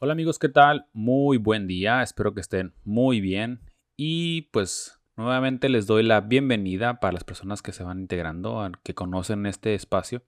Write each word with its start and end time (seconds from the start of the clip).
Hola 0.00 0.12
amigos, 0.12 0.40
¿qué 0.40 0.48
tal? 0.48 0.88
Muy 0.92 1.38
buen 1.38 1.68
día, 1.68 2.02
espero 2.02 2.34
que 2.34 2.40
estén 2.40 2.74
muy 2.82 3.20
bien 3.20 3.60
y 3.96 4.42
pues 4.50 5.00
nuevamente 5.16 5.68
les 5.68 5.86
doy 5.86 6.02
la 6.02 6.20
bienvenida 6.20 6.98
para 6.98 7.12
las 7.12 7.22
personas 7.22 7.62
que 7.62 7.72
se 7.72 7.84
van 7.84 8.00
integrando, 8.00 8.70
que 8.82 8.94
conocen 8.94 9.46
este 9.46 9.74
espacio. 9.74 10.24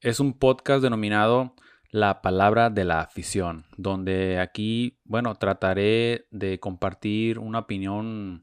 Es 0.00 0.20
un 0.20 0.38
podcast 0.38 0.82
denominado 0.82 1.54
La 1.90 2.22
palabra 2.22 2.70
de 2.70 2.84
la 2.84 3.00
afición, 3.00 3.66
donde 3.76 4.40
aquí, 4.40 4.98
bueno, 5.04 5.34
trataré 5.34 6.26
de 6.30 6.58
compartir 6.58 7.38
una 7.38 7.60
opinión 7.60 8.40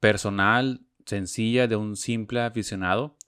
personal, 0.00 0.80
sencilla 1.04 1.68
de 1.68 1.76
un 1.76 1.96
simple 1.96 2.40
aficionado 2.40 3.18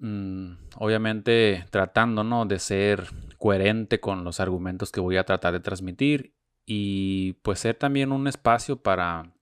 Mm, 0.00 0.52
obviamente 0.76 1.66
tratando 1.70 2.24
¿no? 2.24 2.46
de 2.46 2.58
ser 2.58 3.08
coherente 3.38 4.00
con 4.00 4.24
los 4.24 4.40
argumentos 4.40 4.90
que 4.90 5.00
voy 5.00 5.18
a 5.18 5.24
tratar 5.24 5.52
de 5.52 5.60
transmitir 5.60 6.34
y 6.64 7.34
pues 7.42 7.60
ser 7.60 7.76
también 7.76 8.10
un 8.10 8.26
espacio 8.26 8.82
para 8.82 9.32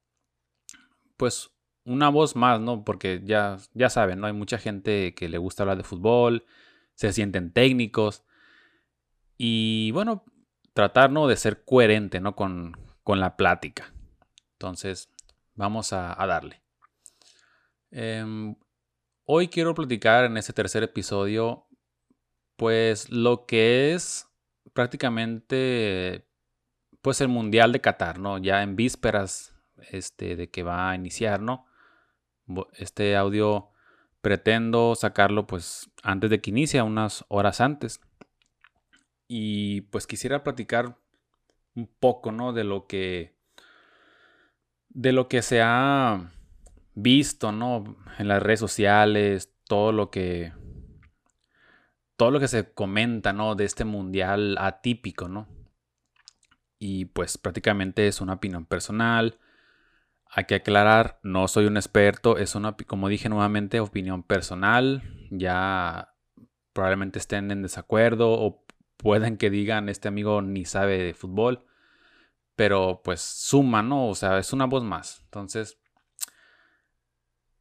pues 1.16 1.50
una 1.84 2.10
voz 2.10 2.36
más, 2.36 2.60
¿no? 2.60 2.84
Porque 2.84 3.22
ya, 3.24 3.56
ya 3.72 3.88
saben, 3.88 4.20
¿no? 4.20 4.26
Hay 4.26 4.32
mucha 4.32 4.58
gente 4.58 5.14
que 5.14 5.28
le 5.28 5.38
gusta 5.38 5.62
hablar 5.62 5.78
de 5.78 5.84
fútbol, 5.84 6.44
se 6.94 7.12
sienten 7.12 7.52
técnicos 7.52 8.24
y 9.38 9.90
bueno, 9.92 10.24
tratar 10.74 11.10
¿no? 11.10 11.26
de 11.28 11.36
ser 11.36 11.64
coherente 11.64 12.20
¿no? 12.20 12.36
con, 12.36 12.76
con 13.04 13.20
la 13.20 13.36
plática. 13.36 13.92
Entonces, 14.52 15.08
vamos 15.54 15.92
a, 15.92 16.14
darle. 16.26 16.62
Em, 17.90 18.54
Hoy 19.30 19.48
quiero 19.48 19.74
platicar 19.74 20.24
en 20.24 20.38
este 20.38 20.54
tercer 20.54 20.82
episodio, 20.82 21.66
pues 22.56 23.10
lo 23.10 23.44
que 23.44 23.92
es 23.92 24.26
prácticamente, 24.72 26.26
pues 27.02 27.20
el 27.20 27.28
Mundial 27.28 27.70
de 27.72 27.82
Qatar, 27.82 28.18
¿no? 28.18 28.38
Ya 28.38 28.62
en 28.62 28.74
vísperas 28.74 29.54
este, 29.90 30.34
de 30.34 30.48
que 30.48 30.62
va 30.62 30.88
a 30.88 30.94
iniciar, 30.94 31.42
¿no? 31.42 31.66
Este 32.72 33.16
audio 33.16 33.68
pretendo 34.22 34.94
sacarlo 34.94 35.46
pues 35.46 35.90
antes 36.02 36.30
de 36.30 36.40
que 36.40 36.48
inicie, 36.48 36.80
unas 36.80 37.26
horas 37.28 37.60
antes. 37.60 38.00
Y 39.26 39.82
pues 39.82 40.06
quisiera 40.06 40.42
platicar 40.42 40.96
un 41.74 41.86
poco, 42.00 42.32
¿no? 42.32 42.54
De 42.54 42.64
lo 42.64 42.86
que, 42.86 43.36
de 44.88 45.12
lo 45.12 45.28
que 45.28 45.42
se 45.42 45.60
ha 45.60 46.32
visto, 47.02 47.52
¿no? 47.52 47.96
En 48.18 48.28
las 48.28 48.42
redes 48.42 48.60
sociales, 48.60 49.54
todo 49.64 49.92
lo 49.92 50.10
que 50.10 50.52
todo 52.16 52.32
lo 52.32 52.40
que 52.40 52.48
se 52.48 52.72
comenta, 52.72 53.32
¿no? 53.32 53.54
De 53.54 53.64
este 53.64 53.84
mundial 53.84 54.56
atípico, 54.58 55.28
¿no? 55.28 55.46
Y 56.80 57.06
pues 57.06 57.38
prácticamente 57.38 58.08
es 58.08 58.20
una 58.20 58.34
opinión 58.34 58.66
personal. 58.66 59.38
Hay 60.26 60.44
que 60.46 60.56
aclarar, 60.56 61.20
no 61.22 61.46
soy 61.46 61.66
un 61.66 61.76
experto, 61.76 62.36
es 62.36 62.56
una, 62.56 62.76
como 62.76 63.08
dije 63.08 63.28
nuevamente, 63.28 63.78
opinión 63.78 64.24
personal. 64.24 65.02
Ya 65.30 66.14
probablemente 66.72 67.20
estén 67.20 67.52
en 67.52 67.62
desacuerdo 67.62 68.32
o 68.32 68.64
pueden 68.96 69.36
que 69.36 69.50
digan, 69.50 69.88
este 69.88 70.08
amigo 70.08 70.42
ni 70.42 70.64
sabe 70.64 70.98
de 70.98 71.14
fútbol. 71.14 71.64
Pero 72.56 73.00
pues 73.04 73.20
suma, 73.20 73.82
¿no? 73.82 74.08
O 74.08 74.14
sea, 74.16 74.38
es 74.38 74.52
una 74.52 74.66
voz 74.66 74.82
más. 74.82 75.20
Entonces, 75.26 75.78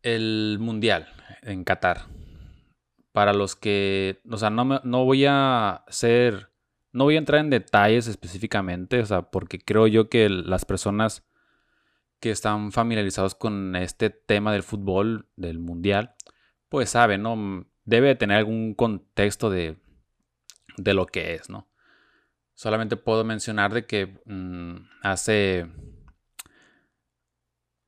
el 0.04 0.58
Mundial 0.60 1.08
en 1.42 1.64
Qatar. 1.64 2.08
Para 3.12 3.34
los 3.34 3.56
que, 3.56 4.20
o 4.30 4.38
sea, 4.38 4.50
no, 4.50 4.64
no 4.84 5.06
voy 5.06 5.26
a 5.28 5.84
ser, 5.88 6.52
no 6.92 7.06
voy 7.06 7.16
a 7.16 7.20
entrar 7.20 7.42
en 7.42 7.50
detalles 7.50 8.08
específicamente, 8.08 9.00
o 9.00 9.06
sea, 9.06 9.24
porque 9.24 9.60
creo 9.60 9.88
yo 9.88 10.10
que 10.10 10.30
las 10.30 10.66
personas 10.66 11.28
que 12.20 12.32
están 12.32 12.72
familiarizados 12.72 13.36
con 13.36 13.76
este 13.76 14.10
tema 14.10 14.52
del 14.52 14.64
fútbol, 14.64 15.30
del 15.36 15.60
Mundial, 15.60 16.16
pues 16.70 16.90
saben, 16.92 17.24
¿no? 17.24 17.68
Debe 17.86 18.16
tener 18.16 18.38
algún 18.38 18.74
contexto 18.74 19.50
de, 19.50 19.78
de 20.78 20.94
lo 20.94 21.06
que 21.06 21.36
es, 21.36 21.50
¿no? 21.50 21.70
Solamente 22.54 22.98
puedo 22.98 23.24
mencionar 23.24 23.74
de 23.74 23.86
que 23.86 24.20
mm, 24.26 24.90
hace 25.04 25.68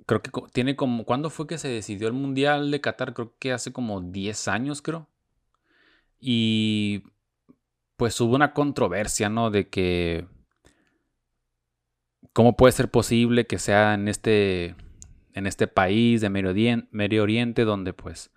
creo 0.09 0.23
que 0.23 0.31
tiene 0.51 0.75
como, 0.75 1.05
¿cuándo 1.05 1.29
fue 1.29 1.45
que 1.45 1.59
se 1.59 1.67
decidió 1.67 2.07
el 2.07 2.13
Mundial 2.13 2.71
de 2.71 2.81
Qatar? 2.81 3.13
Creo 3.13 3.35
que 3.37 3.53
hace 3.53 3.71
como 3.71 4.01
10 4.01 4.47
años, 4.47 4.81
creo. 4.81 5.07
Y 6.19 7.03
pues 7.95 8.19
hubo 8.19 8.33
una 8.33 8.53
controversia, 8.53 9.29
¿no? 9.29 9.51
De 9.51 9.69
que, 9.69 10.25
¿cómo 12.33 12.57
puede 12.57 12.71
ser 12.71 12.89
posible 12.89 13.45
que 13.45 13.59
sea 13.59 13.93
en 13.93 14.07
este, 14.07 14.75
en 15.33 15.45
este 15.45 15.67
país 15.67 16.21
de 16.21 16.31
Medio 16.31 16.49
Oriente, 16.49 16.87
Medio 16.91 17.21
Oriente 17.21 17.63
donde 17.63 17.93
pues 17.93 18.31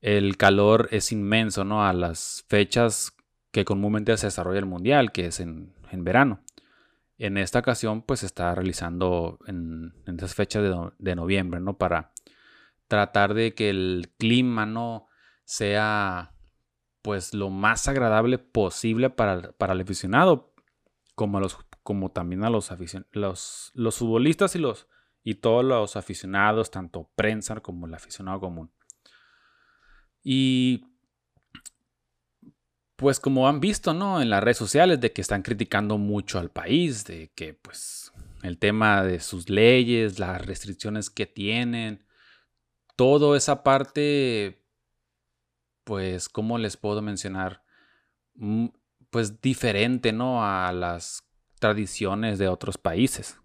el 0.00 0.38
calor 0.38 0.88
es 0.90 1.12
inmenso, 1.12 1.64
¿no? 1.64 1.84
A 1.84 1.92
las 1.92 2.46
fechas 2.48 3.12
que 3.50 3.66
comúnmente 3.66 4.16
se 4.16 4.28
desarrolla 4.28 4.60
el 4.60 4.66
Mundial, 4.66 5.12
que 5.12 5.26
es 5.26 5.38
en, 5.38 5.74
en 5.90 6.02
verano. 6.02 6.40
En 7.16 7.36
esta 7.38 7.60
ocasión, 7.60 8.02
pues 8.02 8.20
se 8.20 8.26
está 8.26 8.54
realizando 8.54 9.38
en, 9.46 9.92
esas 10.06 10.34
fechas 10.34 10.64
de, 10.98 11.14
noviembre, 11.14 11.60
¿no? 11.60 11.78
Para 11.78 12.12
tratar 12.88 13.34
de 13.34 13.54
que 13.54 13.70
el 13.70 14.12
clima 14.18 14.66
no 14.66 15.06
sea 15.44 16.32
pues 17.02 17.34
lo 17.34 17.50
más 17.50 17.86
agradable 17.86 18.38
posible 18.38 19.10
para, 19.10 19.52
para 19.52 19.74
el 19.74 19.82
aficionado, 19.82 20.54
como, 21.14 21.38
los, 21.38 21.58
como 21.82 22.10
también 22.10 22.44
a 22.44 22.50
los, 22.50 22.72
los, 23.12 23.70
los 23.74 23.96
futbolistas 23.96 24.56
y, 24.56 24.58
los, 24.58 24.88
y 25.22 25.36
todos 25.36 25.64
los 25.64 25.96
aficionados, 25.96 26.70
tanto 26.70 27.10
prensa 27.14 27.60
como 27.60 27.86
el 27.86 27.94
aficionado 27.94 28.40
común. 28.40 28.72
Y 30.22 30.93
pues 32.96 33.20
como 33.20 33.48
han 33.48 33.60
visto, 33.60 33.92
¿no? 33.94 34.22
En 34.22 34.30
las 34.30 34.42
redes 34.42 34.58
sociales 34.58 35.00
de 35.00 35.12
que 35.12 35.20
están 35.20 35.42
criticando 35.42 35.98
mucho 35.98 36.38
al 36.38 36.50
país, 36.50 37.04
de 37.04 37.30
que 37.34 37.54
pues 37.54 38.12
el 38.42 38.58
tema 38.58 39.02
de 39.02 39.20
sus 39.20 39.48
leyes, 39.48 40.18
las 40.18 40.44
restricciones 40.44 41.10
que 41.10 41.26
tienen, 41.26 42.04
toda 42.96 43.36
esa 43.36 43.62
parte, 43.62 44.62
pues, 45.84 46.28
¿cómo 46.28 46.58
les 46.58 46.76
puedo 46.76 47.02
mencionar? 47.02 47.62
Mm, 48.34 48.66
pues 49.10 49.40
diferente, 49.40 50.12
¿no? 50.12 50.44
A 50.44 50.72
las 50.72 51.24
tradiciones 51.58 52.38
de 52.38 52.48
otros 52.48 52.78
países. 52.78 53.38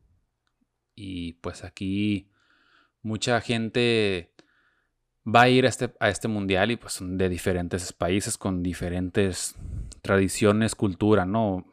Y 0.95 1.33
pues 1.33 1.63
aquí 1.63 2.29
mucha 3.01 3.39
gente 3.39 4.28
va 5.25 5.43
a 5.43 5.49
ir 5.49 5.65
a 5.65 5.69
este, 5.69 5.93
a 5.99 6.09
este 6.09 6.27
mundial 6.27 6.71
y 6.71 6.77
pues 6.77 6.93
son 6.93 7.17
de 7.17 7.29
diferentes 7.29 7.93
países 7.93 8.37
con 8.37 8.63
diferentes 8.63 9.55
tradiciones, 10.01 10.75
cultura, 10.75 11.25
¿no? 11.25 11.65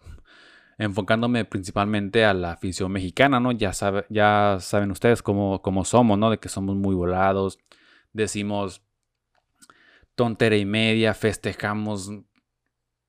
Enfocándome 0.78 1.44
principalmente 1.44 2.24
a 2.24 2.34
la 2.34 2.52
afición 2.52 2.92
mexicana, 2.92 3.40
¿no? 3.40 3.52
Ya, 3.52 3.72
sabe, 3.72 4.04
ya 4.10 4.58
saben 4.60 4.90
ustedes 4.90 5.22
cómo, 5.22 5.62
cómo 5.62 5.84
somos, 5.84 6.18
¿no? 6.18 6.30
De 6.30 6.38
que 6.38 6.48
somos 6.48 6.76
muy 6.76 6.94
volados, 6.94 7.58
decimos 8.12 8.82
tontera 10.14 10.56
y 10.56 10.64
media, 10.64 11.14
festejamos 11.14 12.10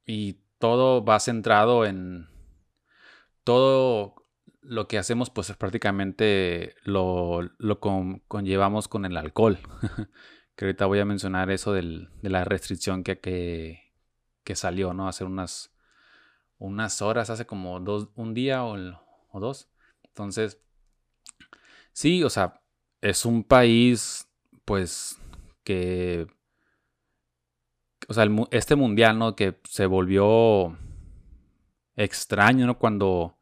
y 0.05 0.37
todo 0.59 1.03
va 1.03 1.19
centrado 1.19 1.85
en 1.85 2.27
todo 3.43 4.16
lo 4.67 4.87
que 4.87 4.97
hacemos 4.97 5.29
pues 5.29 5.49
es 5.49 5.57
prácticamente 5.57 6.75
lo, 6.83 7.41
lo 7.57 7.79
conllevamos 7.79 8.87
con 8.87 9.05
el 9.05 9.17
alcohol. 9.17 9.59
que 10.55 10.65
ahorita 10.65 10.85
voy 10.87 10.99
a 10.99 11.05
mencionar 11.05 11.51
eso 11.51 11.73
de 11.73 12.07
la 12.21 12.43
restricción 12.43 13.03
que, 13.03 13.19
que, 13.19 14.55
salió, 14.55 14.93
¿no? 14.93 15.07
Hace 15.07 15.23
unas, 15.23 15.73
unas 16.57 17.01
horas, 17.01 17.29
hace 17.29 17.45
como 17.45 17.79
dos, 17.79 18.09
un 18.15 18.33
día 18.33 18.63
o, 18.63 18.75
o 19.29 19.39
dos. 19.39 19.69
Entonces, 20.03 20.59
sí, 21.91 22.23
o 22.23 22.29
sea, 22.29 22.61
es 23.01 23.25
un 23.25 23.43
país 23.43 24.27
pues 24.65 25.19
que 25.63 26.27
o 28.07 28.13
sea, 28.13 28.25
este 28.51 28.75
mundial, 28.75 29.19
¿no? 29.19 29.35
Que 29.35 29.59
se 29.69 29.85
volvió 29.85 30.77
extraño, 31.95 32.65
¿no? 32.65 32.77
Cuando 32.79 33.36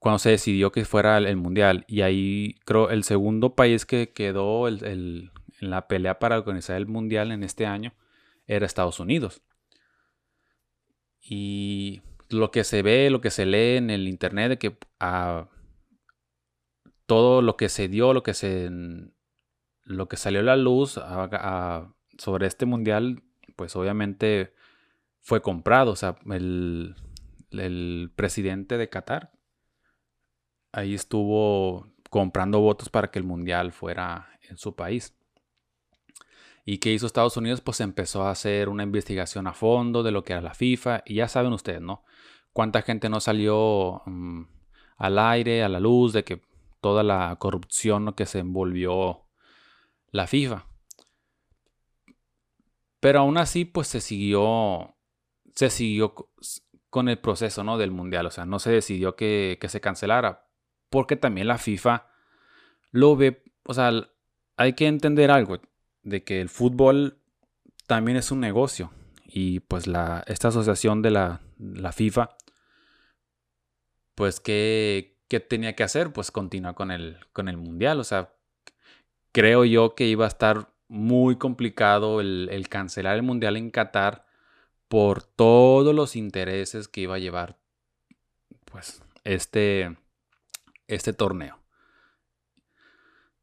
cuando 0.00 0.18
se 0.18 0.30
decidió 0.30 0.72
que 0.72 0.84
fuera 0.84 1.18
el, 1.18 1.36
mundial. 1.36 1.84
Y 1.86 2.00
ahí 2.00 2.56
creo 2.64 2.90
el 2.90 3.04
segundo 3.04 3.54
país 3.54 3.86
que 3.86 4.10
quedó 4.12 4.66
en 4.66 5.30
la 5.60 5.86
pelea 5.86 6.18
para 6.18 6.38
organizar 6.38 6.76
el 6.76 6.86
mundial 6.86 7.30
en 7.30 7.44
este 7.44 7.66
año 7.66 7.92
era 8.46 8.66
Estados 8.66 8.98
Unidos. 8.98 9.42
Y 11.20 12.02
lo 12.30 12.50
que 12.50 12.64
se 12.64 12.82
ve, 12.82 13.10
lo 13.10 13.20
que 13.20 13.30
se 13.30 13.44
lee 13.44 13.76
en 13.76 13.90
el 13.90 14.08
internet, 14.08 14.48
de 14.48 14.58
que 14.58 14.78
ah, 14.98 15.48
todo 17.06 17.42
lo 17.42 17.56
que 17.58 17.68
se 17.68 17.88
dio, 17.88 18.14
lo 18.14 18.22
que 18.22 18.34
se 18.34 18.70
lo 19.82 20.08
que 20.08 20.16
salió 20.16 20.40
a 20.40 20.44
la 20.44 20.56
luz 20.56 20.98
sobre 22.18 22.46
este 22.46 22.64
mundial, 22.64 23.22
pues 23.54 23.76
obviamente 23.76 24.54
fue 25.20 25.42
comprado. 25.42 25.92
O 25.92 25.96
sea, 25.96 26.16
el, 26.30 26.96
el 27.50 28.10
presidente 28.16 28.78
de 28.78 28.88
Qatar. 28.88 29.32
Ahí 30.72 30.94
estuvo 30.94 31.86
comprando 32.10 32.60
votos 32.60 32.88
para 32.88 33.10
que 33.10 33.18
el 33.18 33.24
mundial 33.24 33.72
fuera 33.72 34.28
en 34.48 34.58
su 34.58 34.74
país. 34.74 35.14
¿Y 36.64 36.78
qué 36.78 36.92
hizo 36.92 37.06
Estados 37.06 37.36
Unidos? 37.36 37.60
Pues 37.60 37.80
empezó 37.80 38.22
a 38.22 38.30
hacer 38.30 38.68
una 38.68 38.82
investigación 38.82 39.46
a 39.46 39.54
fondo 39.54 40.02
de 40.02 40.12
lo 40.12 40.22
que 40.24 40.34
era 40.34 40.42
la 40.42 40.54
FIFA. 40.54 41.02
Y 41.04 41.16
ya 41.16 41.28
saben 41.28 41.52
ustedes, 41.52 41.80
¿no? 41.80 42.04
Cuánta 42.52 42.82
gente 42.82 43.08
no 43.08 43.20
salió 43.20 44.02
mm, 44.06 44.42
al 44.96 45.18
aire, 45.18 45.62
a 45.62 45.68
la 45.68 45.80
luz, 45.80 46.12
de 46.12 46.24
que 46.24 46.42
toda 46.80 47.02
la 47.02 47.34
corrupción 47.38 48.12
que 48.12 48.26
se 48.26 48.40
envolvió 48.40 49.26
la 50.10 50.26
FIFA. 50.26 50.66
Pero 53.00 53.20
aún 53.20 53.38
así, 53.38 53.64
pues 53.64 53.88
se 53.88 54.00
siguió, 54.00 54.94
se 55.54 55.70
siguió 55.70 56.14
con 56.90 57.08
el 57.08 57.18
proceso, 57.18 57.64
¿no? 57.64 57.78
Del 57.78 57.90
mundial. 57.90 58.26
O 58.26 58.30
sea, 58.30 58.44
no 58.44 58.58
se 58.58 58.70
decidió 58.70 59.16
que, 59.16 59.58
que 59.60 59.68
se 59.68 59.80
cancelara. 59.80 60.49
Porque 60.90 61.16
también 61.16 61.46
la 61.46 61.58
FIFA 61.58 62.06
lo 62.90 63.16
ve, 63.16 63.42
o 63.64 63.74
sea, 63.74 63.92
hay 64.56 64.72
que 64.74 64.86
entender 64.86 65.30
algo 65.30 65.60
de 66.02 66.24
que 66.24 66.40
el 66.40 66.48
fútbol 66.48 67.18
también 67.86 68.16
es 68.16 68.30
un 68.30 68.40
negocio 68.40 68.92
y 69.24 69.60
pues 69.60 69.86
la, 69.86 70.24
esta 70.26 70.48
asociación 70.48 71.02
de 71.02 71.10
la, 71.10 71.40
FIFA, 71.92 72.36
pues 74.14 74.40
¿qué, 74.40 75.16
tenía 75.48 75.76
que 75.76 75.84
hacer? 75.84 76.12
Pues 76.12 76.30
continuar 76.30 76.74
con 76.74 76.90
el, 76.90 77.18
con 77.32 77.48
el 77.48 77.56
Mundial, 77.56 78.00
o 78.00 78.04
sea, 78.04 78.34
creo 79.32 79.64
yo 79.64 79.94
que 79.94 80.06
iba 80.06 80.24
a 80.24 80.28
estar 80.28 80.72
muy 80.88 81.36
complicado 81.36 82.20
el, 82.20 82.48
el 82.50 82.68
cancelar 82.68 83.14
el 83.14 83.22
Mundial 83.22 83.56
en 83.56 83.70
Qatar 83.70 84.26
por 84.88 85.22
todos 85.22 85.94
los 85.94 86.16
intereses 86.16 86.88
que 86.88 87.02
iba 87.02 87.14
a 87.14 87.20
llevar 87.20 87.60
pues 88.64 89.02
este, 89.24 89.96
este 90.94 91.12
torneo. 91.12 91.58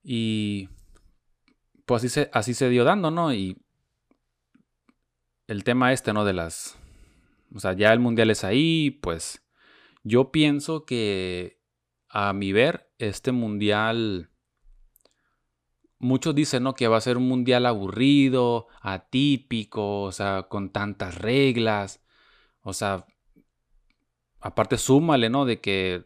Y 0.04 0.70
pues 1.86 2.02
así 2.02 2.10
se, 2.10 2.30
así 2.34 2.54
se 2.54 2.70
dio 2.70 2.84
dando, 2.84 3.12
¿no? 3.12 3.34
Y 3.34 3.58
el 5.48 5.64
tema 5.64 5.94
este, 5.94 6.14
¿no? 6.14 6.26
De 6.26 6.34
las... 6.34 6.78
O 7.56 7.60
sea, 7.60 7.74
ya 7.74 7.94
el 7.94 8.00
mundial 8.00 8.30
es 8.30 8.44
ahí, 8.44 8.92
pues 8.92 9.42
yo 10.04 10.32
pienso 10.32 10.86
que 10.86 11.58
a 12.10 12.34
mi 12.34 12.52
ver, 12.52 12.90
este 12.98 13.32
mundial... 13.32 14.30
Muchos 16.00 16.36
dicen, 16.36 16.62
¿no? 16.64 16.76
Que 16.76 16.88
va 16.88 16.98
a 16.98 17.02
ser 17.02 17.18
un 17.18 17.28
mundial 17.28 17.66
aburrido, 17.66 18.68
atípico, 18.82 20.04
o 20.04 20.12
sea, 20.12 20.44
con 20.44 20.70
tantas 20.72 21.16
reglas. 21.16 22.04
O 22.62 22.74
sea, 22.74 23.08
aparte 24.40 24.78
súmale, 24.78 25.30
¿no? 25.30 25.46
De 25.46 25.60
que 25.60 26.06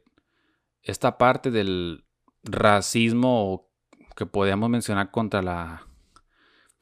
esta 0.84 1.18
parte 1.18 1.52
del 1.52 2.06
racismo 2.44 3.70
que 4.16 4.26
podíamos 4.26 4.70
mencionar 4.70 5.12
contra 5.12 5.42
la, 5.42 5.88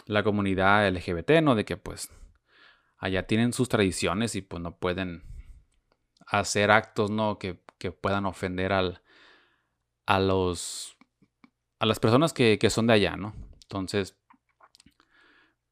la 0.05 0.23
comunidad 0.23 0.87
LGBT, 0.89 1.41
¿no? 1.41 1.55
De 1.55 1.65
que 1.65 1.77
pues 1.77 2.11
allá 2.97 3.27
tienen 3.27 3.53
sus 3.53 3.69
tradiciones 3.69 4.35
y 4.35 4.41
pues 4.41 4.61
no 4.61 4.77
pueden 4.77 5.23
hacer 6.25 6.71
actos, 6.71 7.09
¿no? 7.11 7.39
Que, 7.39 7.59
puedan 8.01 8.25
ofender 8.25 8.73
al, 8.73 9.01
a 10.05 10.19
los 10.19 10.97
a 11.79 11.85
las 11.85 11.99
personas 11.99 12.33
que, 12.33 12.59
son 12.69 12.87
de 12.87 12.93
allá, 12.93 13.15
¿no? 13.15 13.33
Entonces, 13.63 14.17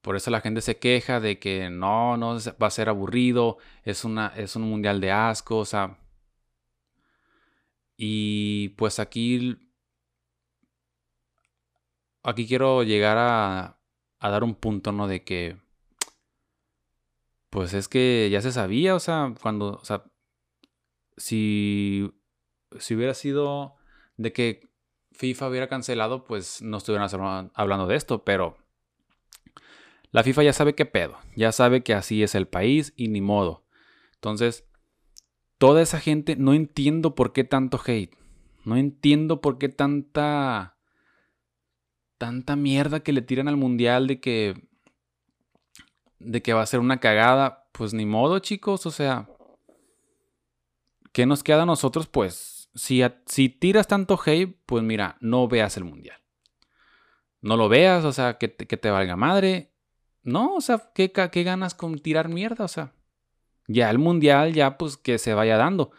por 0.02 0.16
eso 0.16 0.32
la 0.32 0.40
gente 0.40 0.62
se 0.62 0.78
queja 0.78 1.20
de 1.20 1.38
que 1.38 1.70
no, 1.70 2.16
no 2.16 2.38
va 2.62 2.68
a 2.68 2.72
ser 2.72 2.88
aburrido, 2.88 3.58
es, 3.84 4.06
una, 4.06 4.28
es 4.38 4.56
un 4.56 4.64
mundial 4.64 5.02
de 5.02 5.12
asco, 5.12 5.58
o 5.58 5.66
sea. 5.66 5.98
Y 7.98 8.70
pues 8.70 9.00
aquí 9.00 9.58
aquí 12.28 12.46
quiero 12.46 12.84
llegar 12.84 13.18
a, 13.18 13.80
dar 14.22 14.44
un 14.44 14.56
punto, 14.56 14.92
¿no? 14.92 15.08
De 15.08 15.24
que, 15.24 15.58
pues 17.50 17.74
es 17.74 17.88
que 17.88 18.30
ya 18.30 18.42
se 18.42 18.52
sabía, 18.52 18.96
o 18.96 19.00
sea, 19.00 19.34
cuando, 19.42 19.80
o 19.82 19.86
sea, 19.86 20.04
si, 21.16 22.12
si 22.80 22.96
hubiera 22.96 23.14
sido 23.14 23.76
de 24.18 24.34
que 24.34 24.70
FIFA 25.14 25.50
hubiera 25.50 25.70
cancelado, 25.70 26.26
pues 26.26 26.62
no 26.62 26.78
estuvieran 26.78 27.52
hablando 27.56 27.88
de 27.88 27.96
esto, 27.96 28.24
pero 28.26 28.58
la 30.12 30.24
FIFA 30.24 30.44
ya 30.44 30.54
sabe 30.54 30.76
qué 30.76 30.86
pedo, 30.86 31.18
ya 31.36 31.52
sabe 31.54 31.82
que 31.82 31.94
así 31.94 32.24
es 32.24 32.36
el 32.36 32.48
país 32.48 32.94
y 32.98 33.08
ni 33.08 33.22
modo. 33.22 33.66
Entonces, 34.16 34.67
toda 35.58 35.82
esa 35.82 36.00
gente, 36.00 36.36
no 36.36 36.54
entiendo 36.54 37.16
por 37.16 37.34
qué 37.34 37.44
tanto 37.44 37.80
hate, 37.86 38.16
no 38.66 38.78
entiendo 38.78 39.42
por 39.42 39.58
qué 39.58 39.70
tanta 39.70 40.76
tanta 42.18 42.56
mierda 42.56 43.02
que 43.02 43.14
le 43.14 43.22
tiran 43.22 43.48
al 43.48 43.58
mundial 43.58 44.08
de 44.08 44.20
que 44.20 44.68
de 46.20 46.42
que 46.42 46.54
va 46.54 46.64
a 46.64 46.66
ser 46.66 46.80
una 46.80 47.00
cagada, 47.00 47.70
pues 47.72 47.94
ni 47.94 48.06
modo, 48.06 48.40
chicos, 48.40 48.86
o 48.86 48.92
sea, 48.92 49.30
¿qué 51.12 51.26
nos 51.26 51.44
queda 51.44 51.64
a 51.64 51.68
nosotros? 51.68 52.08
Pues 52.08 52.70
si, 52.74 53.02
si 53.28 53.50
tiras 53.50 53.88
tanto 53.88 54.20
hate, 54.24 54.58
pues 54.66 54.84
mira, 54.84 55.18
no 55.20 55.48
veas 55.48 55.78
el 55.78 55.84
mundial. 55.84 56.18
No 57.42 57.56
lo 57.56 57.70
veas, 57.70 58.04
o 58.04 58.12
sea, 58.12 58.40
que 58.40 58.48
te, 58.48 58.66
que 58.66 58.78
te 58.78 58.90
valga 58.90 59.16
madre. 59.16 59.72
No, 60.24 60.56
o 60.56 60.62
sea, 60.62 60.92
¿qué, 60.96 61.12
¿qué 61.12 61.44
ganas 61.44 61.76
con 61.76 62.00
tirar 62.00 62.30
mierda? 62.30 62.66
O 62.66 62.68
sea, 62.68 62.94
ya 63.68 63.90
el 63.90 64.00
mundial, 64.00 64.54
ya 64.54 64.78
pues 64.78 64.98
que 64.98 65.18
se 65.18 65.34
vaya 65.34 65.58
dando. 65.58 65.92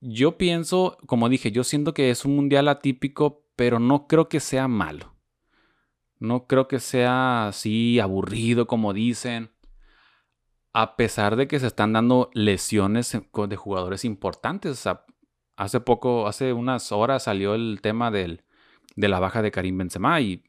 Yo 0.00 0.38
pienso, 0.38 0.96
como 1.06 1.28
dije, 1.28 1.50
yo 1.50 1.64
siento 1.64 1.92
que 1.92 2.10
es 2.10 2.24
un 2.24 2.36
mundial 2.36 2.68
atípico, 2.68 3.44
pero 3.56 3.80
no 3.80 4.06
creo 4.06 4.28
que 4.28 4.40
sea 4.40 4.68
malo. 4.68 5.16
No 6.20 6.46
creo 6.46 6.68
que 6.68 6.80
sea 6.80 7.48
así 7.48 7.98
aburrido 8.00 8.66
como 8.66 8.92
dicen. 8.92 9.50
A 10.72 10.96
pesar 10.96 11.36
de 11.36 11.48
que 11.48 11.58
se 11.58 11.66
están 11.66 11.92
dando 11.92 12.30
lesiones 12.34 13.12
de 13.12 13.56
jugadores 13.56 14.04
importantes. 14.04 14.84
hace 15.56 15.80
poco, 15.80 16.28
hace 16.28 16.52
unas 16.52 16.92
horas 16.92 17.24
salió 17.24 17.54
el 17.54 17.80
tema 17.82 18.10
del, 18.12 18.44
de 18.94 19.08
la 19.08 19.18
baja 19.18 19.42
de 19.42 19.50
Karim 19.50 19.78
Benzema 19.78 20.20
y 20.20 20.44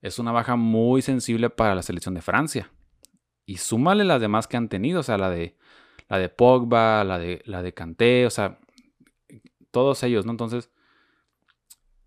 es 0.00 0.18
una 0.18 0.32
baja 0.32 0.56
muy 0.56 1.02
sensible 1.02 1.50
para 1.50 1.74
la 1.74 1.82
selección 1.82 2.14
de 2.14 2.22
Francia. 2.22 2.70
Y 3.48 3.56
súmale 3.56 4.04
las 4.04 4.20
demás 4.20 4.46
que 4.46 4.58
han 4.58 4.68
tenido, 4.68 5.00
o 5.00 5.02
sea, 5.02 5.16
la 5.16 5.30
de, 5.30 5.56
la 6.10 6.18
de 6.18 6.28
Pogba, 6.28 7.02
la 7.02 7.18
de, 7.18 7.40
la 7.46 7.62
de 7.62 7.72
Kanté, 7.72 8.26
o 8.26 8.30
sea, 8.30 8.58
todos 9.70 10.02
ellos, 10.02 10.26
¿no? 10.26 10.32
Entonces, 10.32 10.70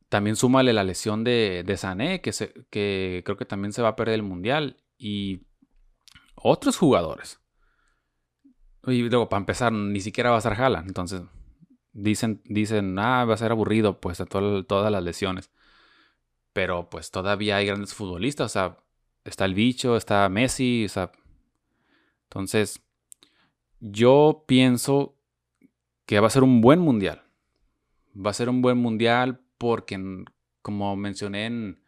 también 0.08 0.36
súmale 0.36 0.72
la 0.72 0.84
lesión 0.84 1.24
de, 1.24 1.64
de 1.66 1.78
Sané, 1.78 2.22
que, 2.22 2.32
que 2.70 3.24
creo 3.26 3.38
que 3.38 3.46
también 3.46 3.74
se 3.74 3.82
va 3.82 3.90
a 3.90 3.96
perder 3.96 4.14
el 4.16 4.24
Mundial. 4.24 4.78
Y 5.00 5.42
otros 6.36 6.78
jugadores. 6.78 7.40
Y 8.86 9.10
luego, 9.10 9.28
para 9.28 9.40
empezar, 9.40 9.74
ni 9.74 10.00
siquiera 10.00 10.30
va 10.30 10.38
a 10.38 10.42
ser 10.42 10.54
Haaland. 10.54 10.90
Entonces, 10.90 11.24
dicen, 11.92 12.44
dicen, 12.46 13.00
ah, 13.00 13.26
va 13.26 13.34
a 13.34 13.38
ser 13.38 13.52
aburrido, 13.52 14.00
pues, 14.00 14.22
a 14.22 14.28
todas 14.28 14.92
las 14.92 15.04
lesiones. 15.04 15.50
Pero, 16.54 16.88
pues, 16.92 17.10
todavía 17.10 17.56
hay 17.56 17.66
grandes 17.66 17.96
futbolistas. 17.96 18.46
O 18.46 18.54
sea, 18.54 18.78
está 19.24 19.46
el 19.46 19.56
bicho, 19.56 19.98
está 19.98 20.30
Messi, 20.30 20.86
o 20.86 20.90
sea. 20.90 21.12
Entonces, 22.32 22.82
yo 23.82 24.46
pienso 24.48 25.18
que 26.06 26.22
va 26.22 26.28
a 26.28 26.30
ser 26.30 26.44
un 26.44 26.62
buen 26.62 26.80
mundial. 26.80 27.24
Va 28.16 28.30
a 28.30 28.34
ser 28.34 28.48
un 28.48 28.62
buen 28.62 28.78
mundial 28.78 29.42
porque, 29.58 30.00
como 30.62 30.96
mencioné 30.96 31.46
en, 31.48 31.84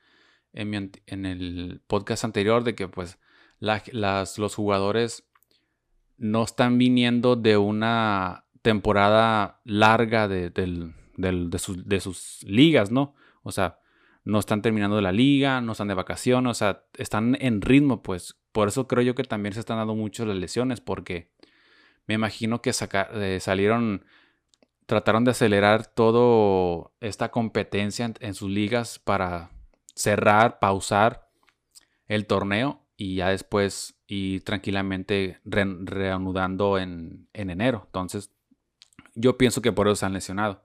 el 0.52 1.82
podcast 1.88 2.26
anterior, 2.26 2.66
de 2.66 2.76
que 2.76 2.90
pues 2.90 3.20
los 3.62 4.56
jugadores 4.56 5.30
no 6.18 6.44
están 6.44 6.78
viniendo 6.78 7.38
de 7.38 7.56
una 7.56 8.44
temporada 8.62 9.62
larga 9.64 10.28
de, 10.28 10.52
sus, 11.58 11.88
de, 11.88 12.00
sus, 12.02 12.44
ligas, 12.44 12.92
¿no? 12.92 13.16
O 13.44 13.54
sea, 13.54 13.80
no 14.26 14.40
están 14.40 14.62
terminando 14.62 15.00
la 15.00 15.14
liga, 15.14 15.62
no 15.62 15.72
están 15.72 15.88
de 15.88 15.94
vacaciones, 15.94 16.52
o 16.52 16.54
sea, 16.54 16.84
están 16.98 17.38
en 17.40 17.62
ritmo, 17.62 18.04
pues. 18.04 18.43
Por 18.54 18.70
eso 18.70 18.88
creo 18.88 19.04
yo 19.04 19.16
que 19.16 19.24
también 19.24 19.54
se 19.54 19.60
están 19.60 19.78
dando 19.78 19.96
mucho 19.96 20.26
las 20.26 20.38
lesiones, 20.38 20.80
porque 20.80 21.30
me 22.08 22.14
imagino 22.14 22.62
que 22.62 22.72
eh, 22.72 23.40
salieron 23.42 24.06
trataron 24.86 25.24
de 25.24 25.32
acelerar 25.32 25.88
toda 25.88 26.92
esta 27.00 27.32
competencia 27.32 28.14
en, 28.20 28.34
sus 28.34 28.50
ligas 28.50 29.00
para 29.00 29.52
cerrar, 29.96 30.60
pausar 30.60 31.30
el 32.08 32.26
torneo 32.26 32.82
y 32.96 33.16
ya 33.16 33.30
después 33.30 33.96
ir 34.08 34.44
tranquilamente 34.44 35.40
reanudando 35.46 36.78
en, 36.78 37.28
enero. 37.34 37.84
Entonces, 37.88 38.32
yo 39.16 39.38
pienso 39.38 39.62
que 39.62 39.72
por 39.72 39.88
eso 39.88 39.96
se 39.96 40.06
han 40.06 40.14
lesionado. 40.14 40.64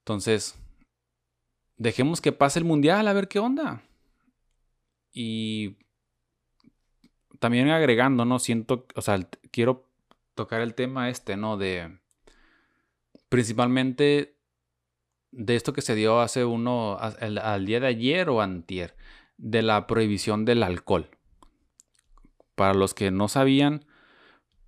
Entonces, 0.00 0.58
dejemos 1.76 2.20
que 2.20 2.32
pase 2.32 2.58
el 2.58 2.64
mundial 2.64 3.08
a 3.08 3.12
ver 3.12 3.28
qué 3.28 3.38
onda. 3.38 3.82
Y 5.12 5.76
también 7.44 7.68
agregando, 7.68 8.24
¿no? 8.24 8.38
Siento, 8.38 8.86
o 8.94 9.02
sea, 9.02 9.20
quiero 9.50 9.86
tocar 10.34 10.62
el 10.62 10.72
tema 10.72 11.10
este, 11.10 11.36
¿no? 11.36 11.58
De 11.58 11.98
principalmente 13.28 14.38
de 15.30 15.54
esto 15.54 15.74
que 15.74 15.82
se 15.82 15.94
dio 15.94 16.22
hace 16.22 16.46
uno, 16.46 16.96
al, 16.98 17.66
día 17.66 17.80
de 17.80 17.86
ayer 17.86 18.30
o 18.30 18.40
antier, 18.40 18.96
de 19.36 19.60
la 19.60 19.86
prohibición 19.86 20.46
del 20.46 20.62
alcohol. 20.62 21.10
Para 22.54 22.72
los 22.72 22.94
que 22.94 23.10
no 23.10 23.28
sabían, 23.28 23.84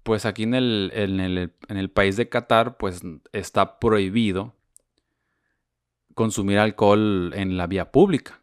pues 0.03 0.27
aquí 0.27 0.43
en 0.43 0.53
el, 0.53 0.91
en 0.93 1.19
el, 1.19 1.55
en 1.69 1.77
el 1.79 1.91
país 1.91 2.19
de 2.19 2.29
Qatar, 2.29 2.77
pues 2.77 3.01
está 3.33 3.79
prohibido 3.79 4.53
consumir 6.15 6.59
alcohol 6.59 7.33
en 7.35 7.57
la 7.57 7.69
vía 7.69 7.91
pública. 7.91 8.43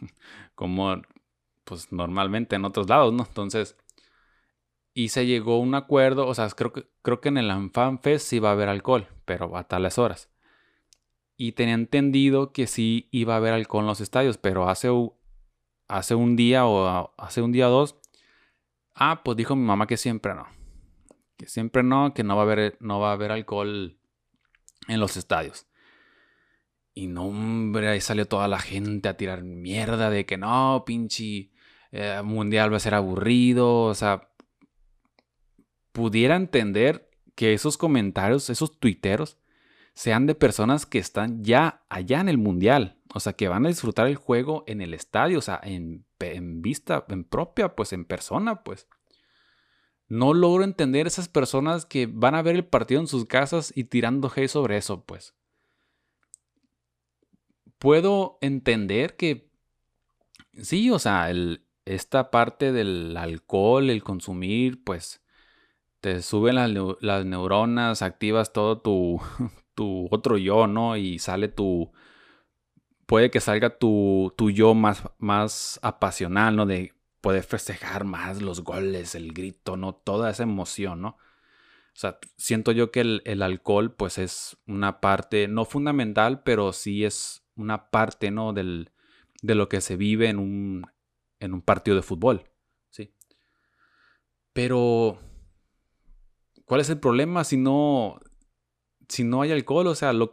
Como 0.54 1.02
pues 1.70 1.92
normalmente 1.92 2.56
en 2.56 2.64
otros 2.64 2.88
lados, 2.88 3.14
¿no? 3.14 3.24
Entonces, 3.24 3.76
y 4.92 5.10
se 5.10 5.24
llegó 5.24 5.54
a 5.54 5.58
un 5.60 5.76
acuerdo, 5.76 6.26
o 6.26 6.34
sea, 6.34 6.48
creo 6.50 6.72
que, 6.72 6.86
creo 7.02 7.20
que 7.20 7.28
en 7.28 7.38
el 7.38 7.50
Anfan 7.50 8.00
Fest 8.00 8.26
sí 8.26 8.40
va 8.40 8.48
a 8.50 8.52
haber 8.52 8.68
alcohol, 8.68 9.06
pero 9.24 9.56
a 9.56 9.64
tales 9.64 9.98
horas. 9.98 10.28
Y 11.36 11.52
tenía 11.52 11.74
entendido 11.74 12.52
que 12.52 12.66
sí 12.66 13.08
iba 13.12 13.34
a 13.34 13.36
haber 13.36 13.54
alcohol 13.54 13.84
en 13.84 13.88
los 13.88 14.00
estadios, 14.00 14.36
pero 14.36 14.68
hace, 14.68 14.88
hace 15.86 16.14
un 16.16 16.34
día 16.34 16.66
o 16.66 17.14
hace 17.16 17.40
un 17.40 17.52
día 17.52 17.68
o 17.68 17.72
dos, 17.72 17.96
ah, 18.94 19.22
pues 19.24 19.36
dijo 19.36 19.54
mi 19.54 19.64
mamá 19.64 19.86
que 19.86 19.96
siempre 19.96 20.34
no. 20.34 20.48
Que 21.36 21.46
siempre 21.46 21.84
no, 21.84 22.12
que 22.12 22.24
no 22.24 22.34
va 22.34 22.42
a 22.42 22.44
haber, 22.46 22.76
no 22.80 22.98
va 22.98 23.10
a 23.10 23.12
haber 23.12 23.30
alcohol 23.30 23.96
en 24.88 25.00
los 25.00 25.16
estadios. 25.16 25.66
Y 26.94 27.06
no, 27.06 27.26
hombre, 27.26 27.88
ahí 27.88 28.00
salió 28.00 28.26
toda 28.26 28.48
la 28.48 28.58
gente 28.58 29.08
a 29.08 29.16
tirar 29.16 29.44
mierda 29.44 30.10
de 30.10 30.26
que 30.26 30.36
no, 30.36 30.82
pinche 30.84 31.50
eh, 31.92 32.20
mundial 32.24 32.72
va 32.72 32.76
a 32.76 32.80
ser 32.80 32.94
aburrido. 32.94 33.84
O 33.84 33.94
sea, 33.94 34.30
pudiera 35.92 36.36
entender 36.36 37.10
que 37.34 37.54
esos 37.54 37.76
comentarios, 37.76 38.50
esos 38.50 38.78
tuiteros, 38.78 39.38
sean 39.94 40.26
de 40.26 40.34
personas 40.34 40.86
que 40.86 40.98
están 40.98 41.42
ya 41.42 41.84
allá 41.88 42.20
en 42.20 42.28
el 42.28 42.38
mundial. 42.38 42.98
O 43.12 43.20
sea, 43.20 43.32
que 43.32 43.48
van 43.48 43.66
a 43.66 43.68
disfrutar 43.68 44.06
el 44.06 44.16
juego 44.16 44.64
en 44.66 44.80
el 44.80 44.94
estadio, 44.94 45.38
o 45.38 45.42
sea, 45.42 45.60
en, 45.62 46.06
en 46.20 46.62
vista, 46.62 47.04
en 47.08 47.24
propia, 47.24 47.74
pues 47.74 47.92
en 47.92 48.04
persona, 48.04 48.62
pues. 48.62 48.86
No 50.08 50.34
logro 50.34 50.64
entender 50.64 51.06
esas 51.06 51.28
personas 51.28 51.86
que 51.86 52.06
van 52.06 52.34
a 52.34 52.42
ver 52.42 52.56
el 52.56 52.64
partido 52.64 53.00
en 53.00 53.06
sus 53.06 53.26
casas 53.26 53.72
y 53.74 53.84
tirando 53.84 54.30
hate 54.34 54.48
sobre 54.48 54.76
eso, 54.76 55.04
pues. 55.04 55.34
Puedo 57.78 58.38
entender 58.40 59.16
que 59.16 59.50
sí, 60.60 60.90
o 60.90 60.98
sea, 60.98 61.30
el, 61.30 61.64
esta 61.84 62.30
parte 62.30 62.72
del 62.72 63.16
alcohol, 63.16 63.90
el 63.90 64.02
consumir, 64.02 64.82
pues 64.84 65.22
te 66.00 66.22
suben 66.22 66.54
las, 66.54 67.24
neuronas, 67.26 68.02
activas 68.02 68.52
todo 68.52 68.80
tu, 68.80 69.20
tu, 69.74 70.08
otro 70.10 70.38
yo, 70.38 70.66
¿no? 70.66 70.96
Y 70.96 71.18
sale 71.18 71.48
tu... 71.48 71.92
Puede 73.06 73.30
que 73.30 73.40
salga 73.40 73.78
tu, 73.78 74.32
tu 74.36 74.50
yo 74.50 74.74
más, 74.74 75.02
más 75.18 75.80
apasional, 75.82 76.56
¿no? 76.56 76.66
De 76.66 76.94
poder 77.20 77.42
festejar 77.42 78.04
más 78.04 78.40
los 78.40 78.62
goles, 78.62 79.14
el 79.14 79.32
grito, 79.32 79.76
¿no? 79.76 79.94
Toda 79.94 80.30
esa 80.30 80.44
emoción, 80.44 81.02
¿no? 81.02 81.08
O 81.08 81.98
sea, 82.00 82.18
siento 82.36 82.72
yo 82.72 82.92
que 82.92 83.00
el, 83.00 83.22
el 83.26 83.42
alcohol, 83.42 83.94
pues 83.94 84.16
es 84.18 84.56
una 84.66 85.00
parte, 85.00 85.48
no 85.48 85.64
fundamental, 85.64 86.42
pero 86.44 86.72
sí 86.72 87.04
es 87.04 87.44
una 87.56 87.90
parte, 87.90 88.30
¿no? 88.30 88.52
Del, 88.52 88.92
de 89.42 89.54
lo 89.54 89.68
que 89.68 89.80
se 89.80 89.96
vive 89.96 90.28
en 90.28 90.38
un, 90.38 90.86
en 91.40 91.54
un 91.54 91.62
partido 91.62 91.96
de 91.96 92.02
fútbol, 92.02 92.44
¿sí? 92.90 93.12
Pero 94.52 95.18
¿Cuál 96.70 96.82
es 96.82 96.88
el 96.88 97.00
problema 97.00 97.42
si 97.42 97.56
no, 97.56 98.20
si 99.08 99.24
no 99.24 99.42
hay 99.42 99.50
alcohol? 99.50 99.88
O 99.88 99.96
sea, 99.96 100.12
lo, 100.12 100.32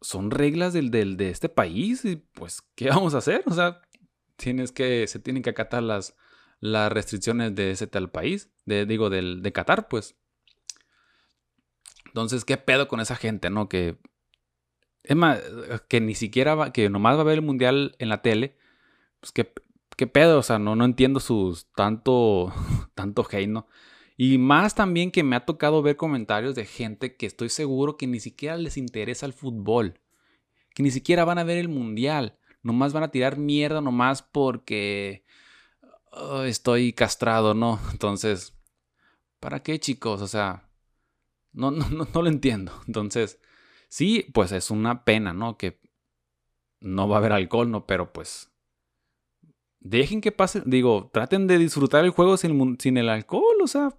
son 0.00 0.32
reglas 0.32 0.72
del, 0.72 0.90
de 0.90 1.30
este 1.30 1.48
país 1.48 2.04
y 2.04 2.16
pues, 2.16 2.60
¿qué 2.74 2.88
vamos 2.90 3.14
a 3.14 3.18
hacer? 3.18 3.44
O 3.46 3.52
sea, 3.52 3.82
tienes 4.34 4.72
que, 4.72 5.06
se 5.06 5.20
tienen 5.20 5.44
que 5.44 5.50
acatar 5.50 5.84
las, 5.84 6.16
las 6.58 6.90
restricciones 6.90 7.54
de 7.54 7.70
ese 7.70 7.86
tal 7.86 8.10
país, 8.10 8.50
de, 8.64 8.84
digo, 8.84 9.10
del, 9.10 9.42
de 9.42 9.52
Qatar, 9.52 9.86
pues. 9.86 10.16
Entonces, 12.06 12.44
¿qué 12.44 12.56
pedo 12.56 12.88
con 12.88 12.98
esa 12.98 13.14
gente, 13.14 13.48
no? 13.48 13.68
Que, 13.68 13.96
es 15.04 15.14
más, 15.14 15.40
que 15.86 16.00
ni 16.00 16.16
siquiera, 16.16 16.56
va, 16.56 16.72
que 16.72 16.90
nomás 16.90 17.16
va 17.16 17.20
a 17.20 17.26
ver 17.26 17.34
el 17.34 17.42
mundial 17.42 17.94
en 18.00 18.08
la 18.08 18.22
tele, 18.22 18.58
pues, 19.20 19.30
¿qué, 19.30 19.52
qué 19.96 20.06
pedo? 20.06 20.38
O 20.38 20.42
sea, 20.42 20.58
no, 20.58 20.76
no 20.76 20.84
entiendo 20.84 21.20
sus 21.20 21.66
tanto, 21.72 22.52
tanto 22.94 23.26
hate, 23.30 23.48
¿no? 23.48 23.66
Y 24.16 24.38
más 24.38 24.74
también 24.74 25.10
que 25.10 25.22
me 25.22 25.36
ha 25.36 25.44
tocado 25.44 25.82
ver 25.82 25.96
comentarios 25.96 26.54
de 26.54 26.64
gente 26.64 27.16
que 27.16 27.26
estoy 27.26 27.50
seguro 27.50 27.96
que 27.96 28.06
ni 28.06 28.20
siquiera 28.20 28.56
les 28.56 28.76
interesa 28.76 29.26
el 29.26 29.32
fútbol. 29.34 30.00
Que 30.74 30.82
ni 30.82 30.90
siquiera 30.90 31.24
van 31.24 31.38
a 31.38 31.44
ver 31.44 31.58
el 31.58 31.68
mundial. 31.68 32.38
Nomás 32.62 32.92
van 32.92 33.02
a 33.02 33.10
tirar 33.10 33.38
mierda 33.38 33.80
nomás 33.80 34.22
porque 34.22 35.24
oh, 36.12 36.42
estoy 36.42 36.92
castrado, 36.92 37.54
¿no? 37.54 37.78
Entonces, 37.92 38.54
¿para 39.40 39.62
qué 39.62 39.78
chicos? 39.80 40.22
O 40.22 40.28
sea, 40.28 40.68
no, 41.52 41.70
no, 41.70 41.88
no, 41.90 42.08
no 42.12 42.22
lo 42.22 42.28
entiendo. 42.28 42.72
Entonces, 42.86 43.38
sí, 43.88 44.26
pues 44.32 44.52
es 44.52 44.70
una 44.70 45.04
pena, 45.04 45.34
¿no? 45.34 45.58
Que 45.58 45.80
no 46.80 47.08
va 47.08 47.16
a 47.16 47.18
haber 47.18 47.32
alcohol, 47.32 47.70
¿no? 47.70 47.86
Pero 47.86 48.12
pues 48.12 48.50
dejen 49.88 50.20
que 50.20 50.32
pase, 50.32 50.62
digo, 50.64 51.10
traten 51.12 51.46
de 51.46 51.58
disfrutar 51.58 52.04
el 52.04 52.10
juego 52.10 52.36
sin, 52.36 52.78
sin 52.78 52.96
el 52.96 53.08
alcohol, 53.08 53.56
o 53.62 53.66
sea, 53.66 53.90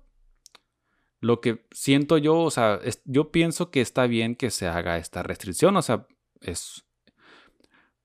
lo 1.19 1.41
que 1.41 1.65
siento 1.71 2.17
yo, 2.17 2.39
o 2.39 2.51
sea, 2.51 2.79
yo 3.05 3.31
pienso 3.31 3.71
que 3.71 3.81
está 3.81 4.07
bien 4.07 4.35
que 4.35 4.51
se 4.51 4.67
haga 4.67 4.97
esta 4.97 5.23
restricción, 5.23 5.75
o 5.77 5.81
sea, 5.81 6.07
es 6.41 6.85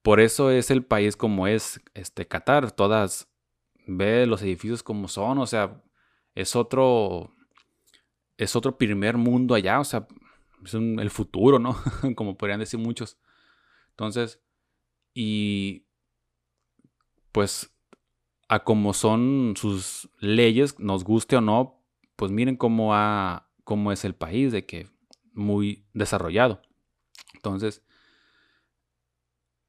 por 0.03 0.21
eso 0.21 0.51
es 0.51 0.71
el 0.71 0.85
país 0.85 1.17
como 1.17 1.47
es 1.47 1.81
este 1.95 2.27
Qatar, 2.27 2.73
todas 2.73 3.29
ve 3.87 4.27
los 4.27 4.43
edificios 4.43 4.83
como 4.83 5.09
son, 5.09 5.39
o 5.39 5.47
sea, 5.47 5.83
es 6.35 6.57
otro 6.57 7.35
es 8.39 8.57
otro 8.57 8.79
primer 8.79 9.17
mundo 9.17 9.55
allá, 9.55 9.79
o 9.81 9.85
sea, 9.85 10.07
es 10.65 10.75
el 10.75 11.11
futuro, 11.11 11.59
¿no? 11.59 11.77
como 12.17 12.37
podrían 12.37 12.61
decir 12.61 12.81
muchos. 12.81 13.19
Entonces, 13.91 14.41
y 15.15 15.87
pues 17.33 17.75
a 18.49 18.65
como 18.65 18.93
son 18.93 19.55
sus 19.57 20.11
leyes, 20.19 20.79
nos 20.79 21.05
guste 21.05 21.37
o 21.37 21.41
no, 21.41 21.83
pues 22.17 22.31
miren 22.31 22.57
cómo, 22.57 22.95
ha, 22.95 23.51
cómo 23.65 23.93
es 23.93 24.05
el 24.05 24.15
país, 24.15 24.53
de 24.53 24.67
que 24.67 24.89
muy 25.33 25.87
desarrollado. 25.95 26.61
Entonces, 27.35 27.83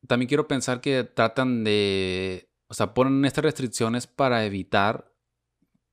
también 0.07 0.27
quiero 0.27 0.47
pensar 0.47 0.81
que 0.81 1.03
tratan 1.03 1.63
de, 1.63 2.49
o 2.67 2.73
sea, 2.73 2.93
ponen 2.93 3.25
estas 3.25 3.45
restricciones 3.45 4.07
para 4.07 4.45
evitar 4.45 5.13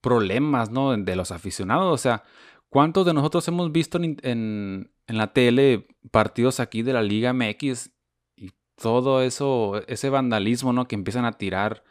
problemas, 0.00 0.70
¿no? 0.70 0.96
De 0.96 1.16
los 1.16 1.30
aficionados. 1.30 1.92
O 1.92 1.98
sea, 1.98 2.24
¿cuántos 2.68 3.06
de 3.06 3.14
nosotros 3.14 3.46
hemos 3.48 3.70
visto 3.72 3.98
en, 3.98 4.18
en, 4.22 4.90
la 5.06 5.32
tele 5.32 5.86
partidos 6.10 6.60
aquí 6.60 6.82
de 6.82 6.92
la 6.92 7.02
Liga 7.02 7.32
MX 7.32 7.90
todo 8.80 9.22
eso, 9.22 9.82
ese 9.86 10.10
vandalismo, 10.10 10.72
¿no? 10.72 10.88
Que 10.88 10.94
empiezan 10.96 11.24
a 11.24 11.32
tirar 11.32 11.84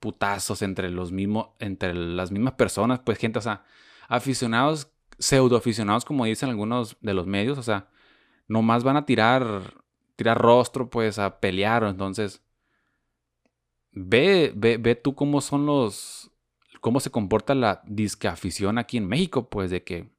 putazos 0.00 0.62
entre 0.62 0.90
los 0.90 1.12
entre 1.58 1.94
las 1.94 2.30
mismas 2.30 2.54
personas, 2.54 3.00
pues 3.00 3.18
gente, 3.18 3.38
o 3.38 3.42
sea, 3.42 3.64
aficionados, 4.08 4.90
pseudo 5.18 5.56
aficionados, 5.56 6.04
como 6.04 6.24
dicen 6.24 6.50
algunos 6.50 6.96
de 7.00 7.14
los 7.14 7.26
medios, 7.26 7.58
o 7.58 7.62
sea, 7.62 7.88
nomás 8.48 8.84
van 8.84 8.96
a 8.96 9.06
tirar, 9.06 9.74
tirar 10.16 10.38
rostro, 10.38 10.90
pues, 10.90 11.18
a 11.18 11.40
pelear, 11.40 11.84
entonces, 11.84 12.42
ve, 13.92 14.52
ve, 14.54 14.78
ve 14.78 14.94
tú 14.96 15.14
cómo 15.14 15.40
son 15.40 15.66
los, 15.66 16.30
cómo 16.80 17.00
se 17.00 17.10
comporta 17.10 17.54
la 17.54 17.82
disque 17.86 18.28
afición 18.28 18.78
aquí 18.78 18.98
en 18.98 19.08
México, 19.08 19.48
pues, 19.48 19.70
de 19.70 19.84
que 19.84 20.10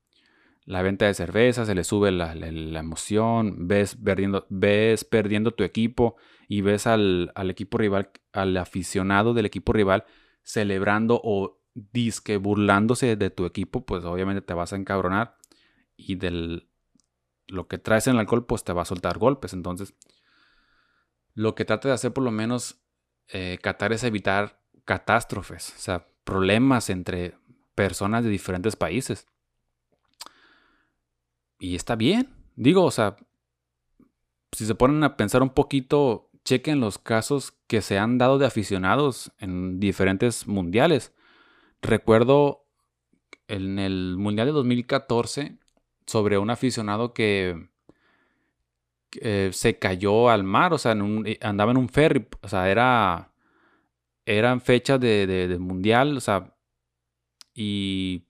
la 0.68 0.82
venta 0.82 1.06
de 1.06 1.14
cerveza, 1.14 1.66
se 1.66 1.74
le 1.74 1.86
sube 1.86 2.12
la, 2.12 2.34
emoción, 2.34 3.68
ves 3.68 3.96
perdiendo, 3.96 4.46
ves 4.50 5.06
perdiendo 5.06 5.52
tu 5.52 5.64
equipo 5.64 6.18
y 6.50 6.60
ves 6.60 6.88
al, 6.88 7.32
al, 7.36 7.50
equipo 7.50 7.78
rival, 7.78 8.12
al 8.34 8.56
aficionado 8.58 9.34
del 9.34 9.46
equipo 9.46 9.72
rival 9.72 10.04
celebrando 10.44 11.22
o 11.24 11.62
disque 11.74 12.36
burlándose 12.36 13.16
de 13.16 13.30
tu 13.30 13.46
equipo, 13.46 13.86
pues 13.86 14.04
obviamente 14.04 14.42
te 14.42 14.54
vas 14.54 14.74
a 14.74 14.76
encabronar 14.76 15.38
y 15.96 16.16
del 16.16 16.68
lo 17.48 17.70
que 17.70 17.78
traes 17.78 18.08
en 18.08 18.16
el 18.16 18.20
alcohol, 18.20 18.46
pues 18.46 18.66
te 18.66 18.74
va 18.74 18.82
a 18.82 18.86
soltar 18.86 19.18
golpes. 19.18 19.54
Entonces, 19.54 19.94
lo 21.34 21.56
que 21.56 21.64
trate 21.64 21.88
de 21.88 21.94
hacer 21.94 22.12
por 22.12 22.26
lo 22.26 22.32
menos 22.32 22.82
eh, 23.30 23.58
Qatar 23.62 23.94
es 23.94 24.04
evitar 24.04 24.62
catástrofes, 24.84 25.74
o 25.78 25.80
sea, 25.80 26.08
problemas 26.26 26.90
entre 26.90 27.38
personas 27.74 28.26
de 28.26 28.30
diferentes 28.30 28.76
países. 28.76 29.28
Y 31.60 31.76
está 31.76 31.96
bien, 31.96 32.30
digo, 32.56 32.84
o 32.84 32.92
sea, 32.92 33.18
si 34.52 34.66
se 34.66 34.76
ponen 34.76 35.04
a 35.04 35.18
pensar 35.18 35.42
un 35.42 35.50
poquito, 35.50 36.30
chequen 36.46 36.80
los 36.80 36.98
casos 36.98 37.54
que 37.68 37.82
se 37.82 37.98
han 37.98 38.18
dado 38.18 38.38
de 38.38 38.46
aficionados 38.46 39.32
en 39.40 39.80
diferentes 39.80 40.48
mundiales. 40.48 41.14
Recuerdo 41.82 42.66
en 43.48 43.80
el 43.80 44.16
Mundial 44.18 44.48
de 44.48 44.54
2014 44.54 45.58
sobre 46.06 46.38
un 46.38 46.50
aficionado 46.50 47.14
que 47.14 47.70
eh, 49.22 49.50
se 49.54 49.80
cayó 49.80 50.30
al 50.30 50.44
mar, 50.44 50.74
o 50.74 50.78
sea, 50.78 50.96
eh, 51.26 51.38
andaba 51.42 51.72
en 51.72 51.78
un 51.78 51.90
ferry, 51.90 52.28
o 52.42 52.48
sea, 52.48 52.70
era, 52.70 53.32
eran 54.26 54.62
fechas 54.62 55.00
de, 55.00 55.58
mundial, 55.60 56.18
o 56.18 56.22
sea, 56.22 56.56
y 57.54 58.26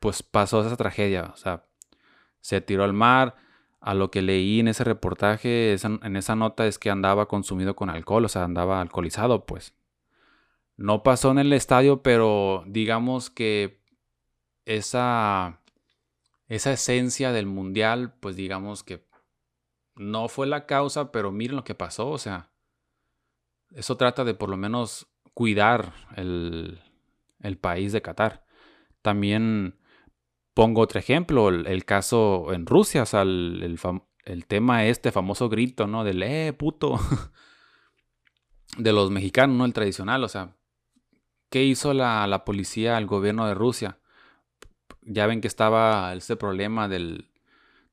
pues 0.00 0.22
pasó 0.22 0.64
esa 0.66 0.76
tragedia, 0.76 1.30
o 1.34 1.36
sea, 1.36 1.67
se 2.48 2.62
tiró 2.62 2.82
al 2.82 2.94
mar, 2.94 3.36
a 3.78 3.92
lo 3.92 4.10
que 4.10 4.22
leí 4.22 4.60
en 4.60 4.68
ese 4.68 4.82
reportaje, 4.82 5.76
en 5.82 6.16
esa 6.16 6.34
nota 6.34 6.66
es 6.66 6.78
que 6.78 6.88
andaba 6.88 7.28
consumido 7.28 7.76
con 7.76 7.90
alcohol, 7.90 8.24
o 8.24 8.28
sea, 8.28 8.44
andaba 8.44 8.80
alcoholizado, 8.80 9.44
pues. 9.44 9.74
No 10.78 11.02
pasó 11.02 11.30
en 11.30 11.40
el 11.40 11.52
estadio, 11.52 12.02
pero 12.02 12.64
digamos 12.66 13.28
que 13.28 13.82
esa, 14.64 15.60
esa 16.46 16.72
esencia 16.72 17.32
del 17.32 17.44
mundial, 17.44 18.14
pues 18.18 18.34
digamos 18.34 18.82
que 18.82 19.06
no 19.94 20.28
fue 20.28 20.46
la 20.46 20.64
causa, 20.64 21.12
pero 21.12 21.32
miren 21.32 21.56
lo 21.56 21.64
que 21.64 21.74
pasó, 21.74 22.08
o 22.08 22.18
sea, 22.18 22.48
eso 23.74 23.98
trata 23.98 24.24
de 24.24 24.32
por 24.32 24.48
lo 24.48 24.56
menos 24.56 25.06
cuidar 25.34 25.92
el, 26.16 26.80
país 27.60 27.92
de 27.92 28.00
Qatar. 28.00 28.46
También 29.02 29.77
pongo 30.58 30.80
otro 30.80 30.98
ejemplo, 30.98 31.50
el, 31.50 31.84
caso 31.84 32.52
en 32.52 32.66
Rusia, 32.66 33.04
o 33.04 33.06
sea, 33.06 33.22
el, 33.22 33.78
el, 34.24 34.46
tema 34.46 34.86
este 34.86 35.12
famoso 35.12 35.48
grito, 35.48 35.86
¿no? 35.86 36.02
Del, 36.02 36.20
eh, 36.24 36.52
puto, 36.52 36.98
de 38.76 38.92
los 38.92 39.12
mexicanos, 39.12 39.56
¿no? 39.56 39.64
El 39.64 39.72
tradicional, 39.72 40.24
o 40.24 40.28
sea, 40.28 40.56
¿qué 41.48 41.62
hizo 41.62 41.94
la, 41.94 42.26
la 42.26 42.44
policía, 42.44 42.98
el 42.98 43.06
gobierno 43.06 43.46
de 43.46 43.54
Rusia? 43.54 44.00
Ya 45.02 45.28
ven 45.28 45.40
que 45.40 45.46
estaba 45.46 46.12
ese 46.12 46.34
problema 46.34 46.88
del, 46.88 47.30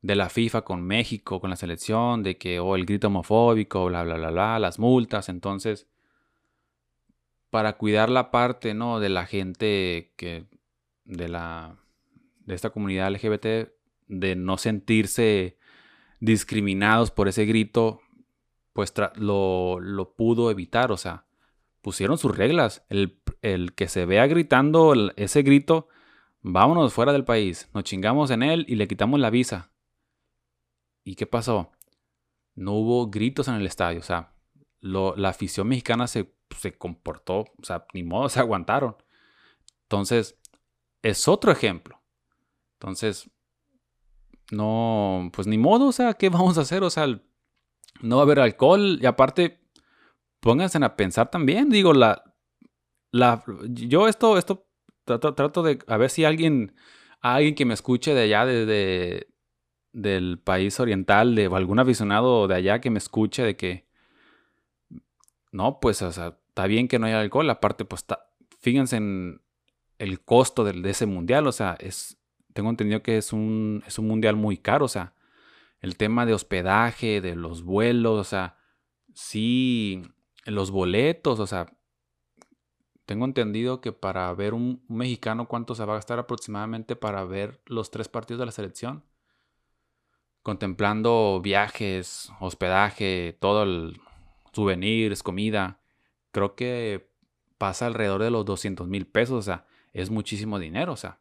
de 0.02 0.16
la 0.16 0.30
FIFA 0.30 0.64
con 0.64 0.82
México, 0.82 1.40
con 1.40 1.52
la 1.52 1.58
selección, 1.58 2.24
de 2.24 2.40
que, 2.40 2.60
o 2.60 2.76
el 2.76 2.88
grito 2.88 3.10
homofóbico, 3.10 3.86
bla, 3.86 4.02
bla, 4.04 4.16
bla, 4.16 4.32
bla, 4.32 4.58
las 4.58 4.80
multas. 4.80 5.30
Entonces, 5.30 5.86
para 7.52 7.78
cuidar 7.78 8.10
la 8.10 8.32
parte, 8.32 8.74
¿no? 8.74 9.00
De 9.00 9.10
la 9.10 9.28
gente 9.28 10.14
que, 10.18 10.48
de 11.04 11.28
la, 11.28 11.78
de 12.46 12.56
esta 12.56 12.70
comunidad 12.70 13.12
LGBT, 13.12 13.70
de 14.08 14.36
no 14.36 14.58
sentirse 14.58 15.58
discriminados 16.20 17.12
por 17.12 17.28
ese 17.28 17.46
grito, 17.46 18.02
pues 18.74 18.94
lo, 19.16 19.80
lo, 19.80 20.16
pudo 20.16 20.52
evitar, 20.52 20.92
o 20.92 20.98
sea, 20.98 21.26
pusieron 21.82 22.18
sus 22.18 22.36
reglas. 22.36 22.86
El, 22.90 23.22
el 23.42 23.74
que 23.74 23.88
se 23.88 24.06
vea 24.06 24.28
gritando 24.28 24.94
ese 25.16 25.42
grito, 25.44 25.88
vámonos 26.42 26.94
fuera 26.94 27.14
del 27.14 27.26
país, 27.26 27.70
nos 27.74 27.84
chingamos 27.84 28.32
en 28.32 28.44
él 28.44 28.66
y 28.68 28.76
le 28.76 28.88
quitamos 28.88 29.20
la 29.20 29.30
visa. 29.30 29.72
¿Y 31.04 31.16
qué 31.16 31.26
pasó? 31.26 31.72
No 32.56 32.74
hubo 32.74 33.10
gritos 33.10 33.48
en 33.48 33.56
el 33.56 33.66
estadio, 33.66 34.00
o 34.00 34.04
sea, 34.04 34.36
la 34.82 35.30
afición 35.30 35.68
mexicana 35.68 36.08
se, 36.08 36.32
comportó, 36.78 37.40
o 37.40 37.64
sea, 37.64 37.86
ni 37.94 38.04
modo, 38.04 38.30
se 38.30 38.40
aguantaron. 38.40 38.96
Entonces, 39.84 40.40
es 41.02 41.28
otro 41.28 41.52
ejemplo. 41.52 42.02
Entonces, 42.80 43.30
no, 44.52 45.30
pues 45.34 45.48
ni 45.48 45.58
modo, 45.58 45.88
o 45.88 45.92
sea, 45.92 46.14
¿qué 46.14 46.30
vamos 46.30 46.58
a 46.58 46.62
hacer? 46.62 46.84
O 46.84 46.90
sea, 46.90 47.08
no 48.02 48.16
va 48.18 48.22
a 48.22 48.26
haber 48.26 48.40
alcohol. 48.40 49.00
Y 49.02 49.06
aparte, 49.06 49.62
pónganse 50.40 50.84
a 50.84 50.96
pensar 50.96 51.32
también, 51.32 51.70
digo, 51.70 51.94
la, 51.94 52.36
la, 53.12 53.44
yo 53.70 54.08
esto, 54.08 54.38
esto 54.38 54.68
trato, 55.06 55.34
trato 55.34 55.64
de, 55.64 55.80
a 55.88 55.98
ver 55.98 56.10
si 56.10 56.26
alguien, 56.26 56.76
alguien 57.22 57.56
que 57.56 57.66
me 57.66 57.74
escuche 57.74 58.14
de 58.14 58.22
allá, 58.22 58.46
desde 58.46 59.28
del 59.94 60.40
país 60.40 60.78
oriental, 60.82 61.36
de 61.36 61.46
algún 61.46 61.80
aficionado 61.80 62.48
de 62.50 62.56
allá 62.56 62.82
que 62.82 62.90
me 62.90 62.98
escuche 63.00 63.44
de 63.44 63.56
que, 63.56 63.88
no, 65.52 65.80
pues, 65.80 66.02
o 66.02 66.12
sea, 66.12 66.38
está 66.50 66.68
bien 66.68 66.90
que 66.90 67.00
no 67.00 67.08
haya 67.08 67.22
alcohol, 67.22 67.50
aparte, 67.50 67.86
pues, 67.86 68.06
fíjense 68.60 68.98
en 68.98 69.42
el 69.98 70.22
costo 70.22 70.66
de, 70.66 70.90
ese 70.90 71.06
mundial, 71.06 71.48
o 71.48 71.54
sea, 71.54 71.78
es, 71.80 72.18
tengo 72.56 72.72
entendido 72.72 73.04
que 73.04 73.18
es 73.18 73.34
un, 73.34 73.84
es 73.86 74.00
un 74.00 74.08
mundial 74.08 74.36
muy 74.36 74.58
caro, 74.58 74.86
o 74.86 74.88
sea, 74.88 75.14
el 75.82 75.98
tema 75.98 76.26
de 76.26 76.34
hospedaje, 76.34 77.22
de 77.22 77.36
los 77.36 77.64
vuelos, 77.64 78.20
o 78.20 78.24
sea, 78.24 78.58
sí, 79.14 80.02
los 80.46 80.72
boletos, 80.72 81.40
o 81.40 81.46
sea, 81.46 81.68
tengo 83.06 83.26
entendido 83.26 83.82
que 83.82 83.92
para 83.92 84.34
ver 84.34 84.54
un 84.54 84.84
mexicano, 84.88 85.48
¿cuánto 85.48 85.76
se 85.76 85.86
va 85.86 85.94
a 85.94 85.98
gastar 85.98 86.18
aproximadamente 86.18 86.96
para 86.96 87.24
ver 87.26 87.62
los 87.66 87.92
tres 87.92 88.08
partidos 88.08 88.40
de 88.40 88.46
la 88.48 88.52
selección? 88.52 89.04
contemplando 90.46 91.42
viajes, 91.42 92.32
hospedaje, 92.40 93.36
todo 93.40 93.64
el 93.64 94.00
souvenirs, 94.54 95.24
comida, 95.24 95.80
creo 96.30 96.54
que 96.54 97.10
pasa 97.58 97.88
alrededor 97.88 98.22
de 98.22 98.30
los 98.30 98.46
200 98.46 98.88
mil 98.88 99.08
pesos, 99.08 99.40
o 99.40 99.42
sea, 99.42 99.66
es 99.92 100.12
muchísimo 100.12 100.60
dinero, 100.60 100.94
o 100.94 100.98
sea. 100.98 101.18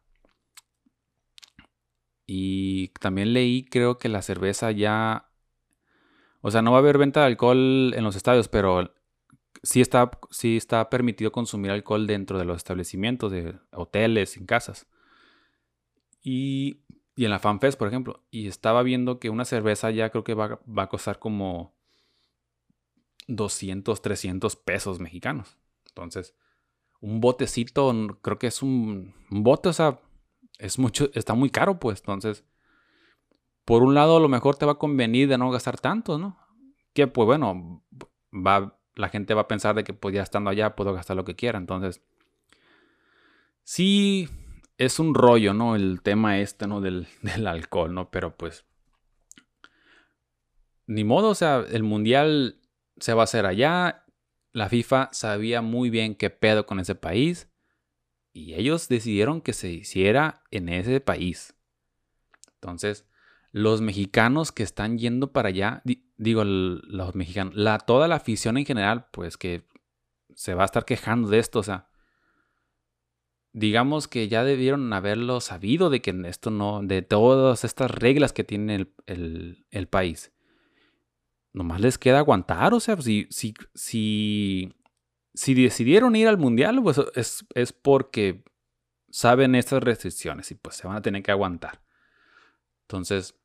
Y 2.25 2.89
también 2.99 3.33
leí, 3.33 3.65
creo 3.65 3.97
que 3.97 4.09
la 4.09 4.21
cerveza 4.21 4.71
ya, 4.71 5.29
o 6.41 6.51
sea, 6.51 6.61
no 6.61 6.71
va 6.71 6.77
a 6.77 6.79
haber 6.79 6.97
venta 6.97 7.21
de 7.21 7.27
alcohol 7.27 7.93
en 7.95 8.03
los 8.03 8.15
estadios, 8.15 8.47
pero 8.47 8.93
sí 9.63 9.81
está, 9.81 10.11
sí 10.31 10.57
está 10.57 10.89
permitido 10.89 11.31
consumir 11.31 11.71
alcohol 11.71 12.07
dentro 12.07 12.39
de 12.39 12.45
los 12.45 12.57
establecimientos, 12.57 13.31
de 13.31 13.55
hoteles, 13.71 14.37
en 14.37 14.45
casas. 14.45 14.87
Y 16.23 16.85
y 17.15 17.25
en 17.25 17.31
la 17.31 17.39
FanFest, 17.39 17.79
por 17.79 17.87
ejemplo. 17.87 18.23
Y 18.29 18.47
estaba 18.47 18.83
viendo 18.83 19.19
que 19.19 19.29
una 19.29 19.45
cerveza 19.45 19.89
ya 19.91 20.09
creo 20.09 20.23
que 20.23 20.33
va, 20.33 20.59
a 20.77 20.87
costar 20.87 21.19
como 21.19 21.73
200, 23.27 24.01
300 24.01 24.55
pesos 24.57 24.99
mexicanos. 24.99 25.57
Entonces, 25.87 26.35
un 26.99 27.21
botecito, 27.21 27.93
creo 28.21 28.37
que 28.37 28.47
es 28.47 28.61
un, 28.61 29.13
bote, 29.29 29.69
o 29.69 29.73
sea, 29.73 30.01
es 30.59 30.79
mucho, 30.79 31.09
está 31.13 31.33
muy 31.33 31.49
caro, 31.49 31.79
pues. 31.79 31.99
Entonces, 31.99 32.43
por 33.65 33.83
un 33.83 33.95
lado, 33.95 34.17
a 34.17 34.19
lo 34.19 34.29
mejor 34.29 34.55
te 34.55 34.65
va 34.65 34.73
a 34.73 34.79
convenir 34.79 35.27
de 35.27 35.37
no 35.37 35.51
gastar 35.51 35.79
tanto, 35.79 36.17
¿no? 36.17 36.37
Que, 36.93 37.07
pues 37.07 37.25
bueno, 37.25 37.83
va, 38.31 38.79
la 38.95 39.09
gente 39.09 39.33
va 39.33 39.41
a 39.41 39.47
pensar 39.47 39.75
de 39.75 39.83
que 39.83 39.93
pues 39.93 40.15
ya 40.15 40.23
estando 40.23 40.49
allá 40.49 40.75
puedo 40.75 40.93
gastar 40.93 41.17
lo 41.17 41.25
que 41.25 41.35
quiera. 41.35 41.57
Entonces, 41.57 42.01
sí, 43.63 44.29
es 44.77 44.99
un 44.99 45.13
rollo, 45.13 45.53
¿no? 45.53 45.75
El 45.75 46.01
tema 46.01 46.39
este, 46.39 46.67
¿no? 46.67 46.81
Del, 46.81 47.07
del, 47.21 47.47
alcohol, 47.47 47.93
¿no? 47.93 48.09
Pero 48.11 48.35
pues... 48.35 48.65
Ni 50.87 51.03
modo, 51.03 51.29
o 51.29 51.35
sea, 51.35 51.65
el 51.71 51.81
mundial 51.81 52.61
se 52.97 53.13
va 53.15 53.21
a 53.21 53.23
hacer 53.23 53.47
allá. 53.47 54.05
La 54.51 54.69
FIFA 54.69 55.09
sabía 55.11 55.63
muy 55.63 55.89
bien 55.89 56.13
qué 56.13 56.29
pedo 56.29 56.67
con 56.67 56.79
ese 56.79 56.93
país. 56.93 57.49
Y 58.35 58.55
ellos 58.55 58.89
decidieron 58.89 59.39
que 59.39 59.53
se 59.53 59.71
hiciera 59.71 60.43
en 60.51 60.67
ese 60.67 60.99
país. 60.99 61.55
Entonces, 62.55 63.07
los 63.53 63.79
mexicanos 63.79 64.51
que 64.51 64.63
están 64.63 64.97
yendo 64.97 65.31
para 65.31 65.47
allá, 65.47 65.81
digo, 66.17 66.43
los 66.43 67.15
mexicanos, 67.15 67.55
toda 67.87 68.09
la 68.09 68.15
afición 68.15 68.57
en 68.57 68.65
general, 68.65 69.07
pues 69.13 69.37
que 69.37 69.65
se 70.33 70.53
va 70.53 70.63
a 70.63 70.65
estar 70.65 70.83
quejando 70.83 71.29
de 71.29 71.39
esto, 71.39 71.59
o 71.59 71.63
sea, 71.63 71.87
digamos 73.53 74.09
que 74.09 74.27
ya 74.27 74.43
debieron 74.43 74.91
haberlo 74.91 75.39
sabido 75.39 75.89
de 75.89 76.01
que 76.01 76.13
esto 76.25 76.51
no, 76.51 76.81
de 76.83 77.03
todas 77.03 77.63
estas 77.63 77.89
reglas 77.89 78.33
que 78.33 78.43
tiene 78.43 78.87
el, 79.05 79.87
país. 79.89 80.33
Nomás 81.53 81.79
les 81.79 81.97
queda 81.97 82.19
aguantar, 82.19 82.73
o 82.73 82.81
sea, 82.81 83.01
si, 83.01 83.27
si, 83.29 83.53
si, 83.73 84.73
si 85.35 85.53
decidieron 85.53 86.15
ir 86.15 86.27
al 86.27 86.37
mundial, 86.37 86.81
pues 86.81 86.99
es, 87.15 87.45
es 87.53 87.73
porque 87.73 88.43
saben 89.09 89.55
estas 89.55 89.83
restricciones 89.83 90.49
y 90.51 90.55
pues 90.55 90.77
se 90.77 90.87
van 90.87 90.97
a 90.97 91.01
tener 91.01 91.21
que 91.23 91.31
aguantar. 91.31 91.81
Entonces, 92.83 93.35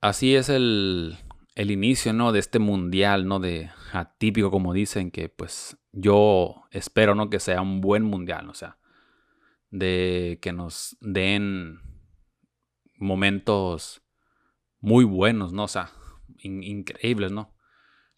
así 0.00 0.34
es 0.34 0.48
el, 0.48 1.18
el 1.54 1.70
inicio, 1.70 2.12
¿no? 2.12 2.32
De 2.32 2.38
este 2.38 2.58
mundial, 2.58 3.26
¿no? 3.26 3.40
De 3.40 3.70
atípico, 3.92 4.50
como 4.50 4.72
dicen, 4.72 5.10
que 5.10 5.28
pues 5.28 5.76
yo 5.92 6.62
espero, 6.70 7.14
¿no? 7.14 7.28
Que 7.28 7.40
sea 7.40 7.60
un 7.60 7.80
buen 7.80 8.04
mundial, 8.04 8.48
o 8.48 8.54
sea, 8.54 8.78
de 9.70 10.38
que 10.40 10.52
nos 10.52 10.96
den 11.00 11.80
momentos 12.96 14.02
muy 14.80 15.04
buenos, 15.04 15.52
¿no? 15.52 15.64
O 15.64 15.68
sea, 15.68 15.90
increíbles, 16.38 17.32
¿no? 17.32 17.54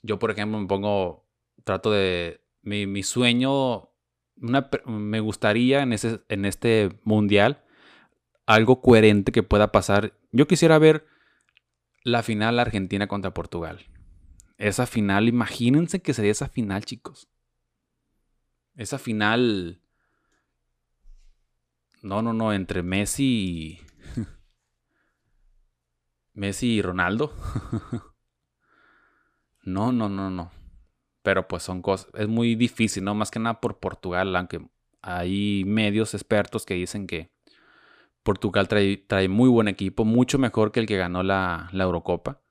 Yo, 0.05 0.19
por 0.19 0.31
ejemplo, 0.31 0.61
me 0.61 0.67
pongo, 0.67 1.27
trato 1.64 1.90
de, 1.90 2.40
mi, 2.62 3.03
sueño, 3.03 3.90
una, 4.37 4.69
me 4.85 5.21
gustaría 5.21 5.83
en, 5.83 5.93
ese, 5.93 6.21
en 6.29 6.45
este 6.45 6.90
mundial 7.05 7.64
algo 8.47 8.83
coherente 8.83 9.33
que 9.33 9.43
pueda 9.43 9.73
pasar. 9.73 10.12
Yo 10.31 10.47
quisiera 10.47 10.79
ver 10.79 11.07
la 12.03 12.23
final 12.23 12.59
Argentina 12.59 13.07
contra 13.07 13.33
Portugal. 13.33 13.87
Esa 14.59 14.87
final, 14.87 15.29
imagínense 15.29 16.03
que 16.03 16.12
sería 16.12 16.33
esa 16.33 16.49
final, 16.49 16.85
chicos. 16.85 17.29
Esa 18.77 18.99
final 18.99 19.81
No, 22.05 22.21
no, 22.21 22.35
no, 22.35 22.53
entre 22.53 22.83
Messi 22.83 23.25
y... 23.25 23.81
Messi 26.35 26.75
y 26.75 26.83
Ronaldo. 26.83 27.33
no, 29.64 29.92
no, 29.92 30.09
no, 30.09 30.31
no. 30.31 30.50
Pero 31.22 31.48
pues 31.48 31.62
son 31.62 31.83
cosas, 31.83 32.09
es 32.14 32.29
muy 32.29 32.55
difícil, 32.55 33.05
¿no? 33.05 33.14
Más 33.14 33.31
que 33.31 33.38
nada 33.38 33.61
por 33.61 33.79
Portugal, 33.79 34.35
aunque 34.37 34.66
hay 35.00 35.64
medios 35.64 36.14
expertos 36.14 36.66
que 36.66 36.74
dicen 36.74 37.07
que 37.07 37.33
Portugal 38.22 38.68
trae, 38.68 38.96
trae 38.96 39.29
muy 39.29 39.48
buen 39.48 39.68
equipo, 39.68 40.05
mucho 40.05 40.38
mejor 40.38 40.72
que 40.72 40.81
el 40.81 40.87
que 40.87 40.96
ganó 40.96 41.22
la, 41.22 41.68
la 41.72 41.85
Eurocopa. 41.85 42.42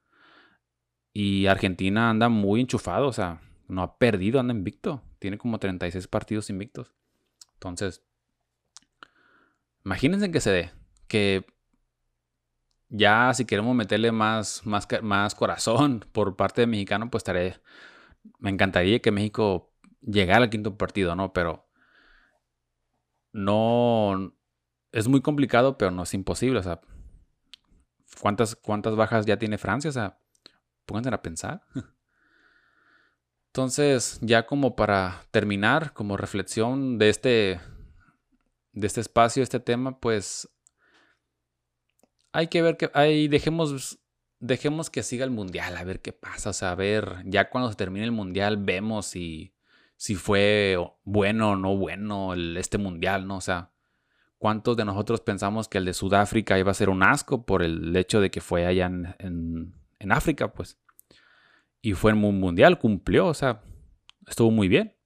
Y 1.13 1.45
Argentina 1.47 2.09
anda 2.09 2.29
muy 2.29 2.61
enchufado, 2.61 3.07
o 3.07 3.13
sea, 3.13 3.41
no 3.67 3.83
ha 3.83 3.97
perdido, 3.97 4.39
anda 4.39 4.53
invicto. 4.53 5.03
Tiene 5.19 5.37
como 5.37 5.59
36 5.59 6.07
partidos 6.07 6.49
invictos. 6.49 6.93
Entonces, 7.53 8.03
imagínense 9.85 10.31
que 10.31 10.41
se 10.41 10.51
dé. 10.51 10.71
Que 11.07 11.45
ya 12.93 13.33
si 13.33 13.45
queremos 13.45 13.75
meterle 13.75 14.11
más, 14.11 14.65
más, 14.65 14.87
más 15.01 15.35
corazón 15.35 16.05
por 16.11 16.35
parte 16.35 16.61
de 16.61 16.67
mexicano, 16.67 17.09
pues 17.09 17.21
estaré 17.21 17.55
me 18.39 18.49
encantaría 18.49 18.99
que 18.99 19.11
México 19.11 19.73
llegara 20.01 20.43
al 20.43 20.49
quinto 20.49 20.77
partido, 20.77 21.15
¿no? 21.15 21.33
Pero 21.33 21.67
no 23.31 24.33
es 24.91 25.07
muy 25.07 25.21
complicado, 25.21 25.77
pero 25.77 25.91
no 25.91 26.03
es 26.03 26.13
imposible. 26.13 26.59
O 26.59 26.63
sea, 26.63 26.81
¿cuántas, 28.21 28.55
cuántas 28.55 28.95
bajas 28.95 29.25
ya 29.25 29.37
tiene 29.37 29.57
Francia? 29.57 29.89
O 29.89 29.93
sea, 29.93 30.19
pónganse 30.85 31.09
a 31.09 31.21
pensar. 31.21 31.61
Entonces, 33.47 34.19
ya 34.21 34.45
como 34.45 34.75
para 34.75 35.25
terminar, 35.31 35.93
como 35.93 36.17
reflexión 36.17 36.97
de 36.97 37.09
este, 37.09 37.61
de 38.71 38.87
este 38.87 39.01
espacio, 39.01 39.43
este 39.43 39.59
tema, 39.59 39.99
pues 39.99 40.49
hay 42.33 42.47
que 42.47 42.61
ver 42.61 42.77
que 42.77 42.91
ahí 42.93 43.27
dejemos 43.27 43.99
dejemos 44.43 44.89
que 44.89 45.03
siga 45.03 45.23
el 45.23 45.31
mundial, 45.31 45.77
a 45.77 45.85
ver 45.85 46.01
qué 46.01 46.11
pasa. 46.11 46.49
O 46.49 46.53
sea, 46.53 46.71
a 46.71 46.75
ver, 46.75 47.23
ya 47.25 47.49
cuando 47.49 47.69
se 47.69 47.77
termine 47.77 48.03
el 48.03 48.11
mundial, 48.11 48.57
vemos 48.57 49.05
si, 49.05 49.53
si 49.95 50.15
fue 50.15 50.77
bueno 51.05 51.51
o 51.51 51.55
no 51.55 51.77
bueno 51.77 52.33
el, 52.33 52.57
este 52.57 52.77
mundial, 52.77 53.25
¿no? 53.25 53.37
O 53.37 53.41
sea, 53.41 53.71
¿cuántos 54.37 54.75
de 54.75 54.83
nosotros 54.83 55.21
pensamos 55.21 55.69
que 55.69 55.77
el 55.77 55.85
de 55.85 55.93
Sudáfrica 55.93 56.59
iba 56.59 56.71
a 56.71 56.75
ser 56.75 56.89
un 56.89 57.03
asco 57.03 57.45
por 57.45 57.63
el 57.63 57.95
hecho 57.95 58.19
de 58.19 58.31
que 58.31 58.41
fue 58.41 58.65
allá 58.65 58.87
en, 58.87 59.73
en, 59.99 60.11
África, 60.11 60.53
pues? 60.53 60.77
Y 61.81 61.93
fue 61.93 62.11
en 62.11 62.23
un 62.23 62.39
mundial, 62.41 62.79
cumplió, 62.79 63.27
o 63.27 63.33
sea, 63.33 63.61
estuvo 64.27 64.51
muy 64.51 64.67
bien. 64.67 64.97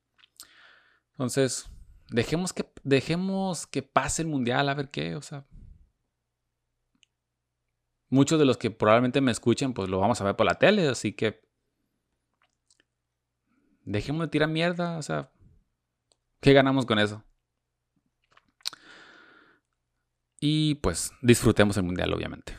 Entonces, 1.12 1.70
dejemos 2.10 2.54
que, 2.54 2.66
dejemos 2.84 3.68
que 3.68 3.84
pase 3.84 4.24
el 4.24 4.28
mundial, 4.28 4.68
a 4.68 4.74
ver 4.74 4.90
qué, 4.90 5.16
o 5.16 5.22
sea, 5.22 5.46
muchos 8.10 8.40
de 8.40 8.46
los 8.46 8.58
que 8.58 8.72
probablemente 8.72 9.22
me 9.22 9.32
escuchen, 9.32 9.74
pues 9.74 9.90
lo 9.90 10.00
vamos 10.00 10.22
a 10.22 10.24
ver 10.24 10.36
por 10.36 10.46
la 10.46 10.56
tele, 10.56 10.88
así 10.88 11.14
que 11.14 11.42
dejemos 13.84 14.22
de 14.22 14.28
tirar 14.28 14.50
mierda, 14.50 14.98
o 14.98 15.02
sea, 15.02 15.32
¿qué 16.42 16.54
ganamos 16.54 16.86
con 16.86 17.00
eso? 17.00 17.24
Y 20.40 20.76
pues 20.76 21.12
disfrutemos 21.22 21.78
el 21.78 21.84
mundial, 21.84 22.14
obviamente. 22.14 22.56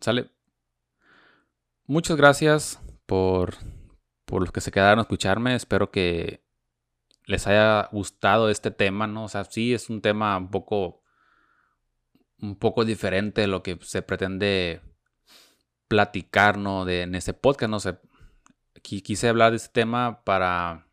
¿Sale? 0.00 0.30
Muchas 1.86 2.16
gracias 2.16 2.80
por, 3.06 3.54
por 4.24 4.42
los 4.42 4.52
que 4.52 4.60
se 4.60 4.72
quedaron 4.72 4.98
a 4.98 5.02
escucharme. 5.02 5.54
Espero 5.54 5.90
que 5.90 6.44
les 7.26 7.46
haya 7.46 7.88
gustado 7.92 8.50
este 8.50 8.70
tema, 8.70 9.06
¿no? 9.06 9.24
O 9.24 9.28
sea, 9.28 9.44
sí 9.44 9.72
es 9.72 9.88
un 9.88 10.00
tema 10.00 10.36
un 10.36 10.50
poco 10.50 11.02
un 12.40 12.56
poco 12.56 12.84
diferente 12.84 13.42
de 13.42 13.46
lo 13.46 13.62
que 13.62 13.78
se 13.82 14.02
pretende 14.02 14.80
platicar, 15.88 16.58
¿no? 16.58 16.84
De, 16.84 17.02
en 17.02 17.14
ese 17.14 17.34
podcast, 17.34 17.70
no 17.70 17.80
sé. 17.80 17.98
Quise 18.82 19.28
hablar 19.28 19.50
de 19.50 19.56
este 19.56 19.72
tema 19.72 20.22
para 20.24 20.86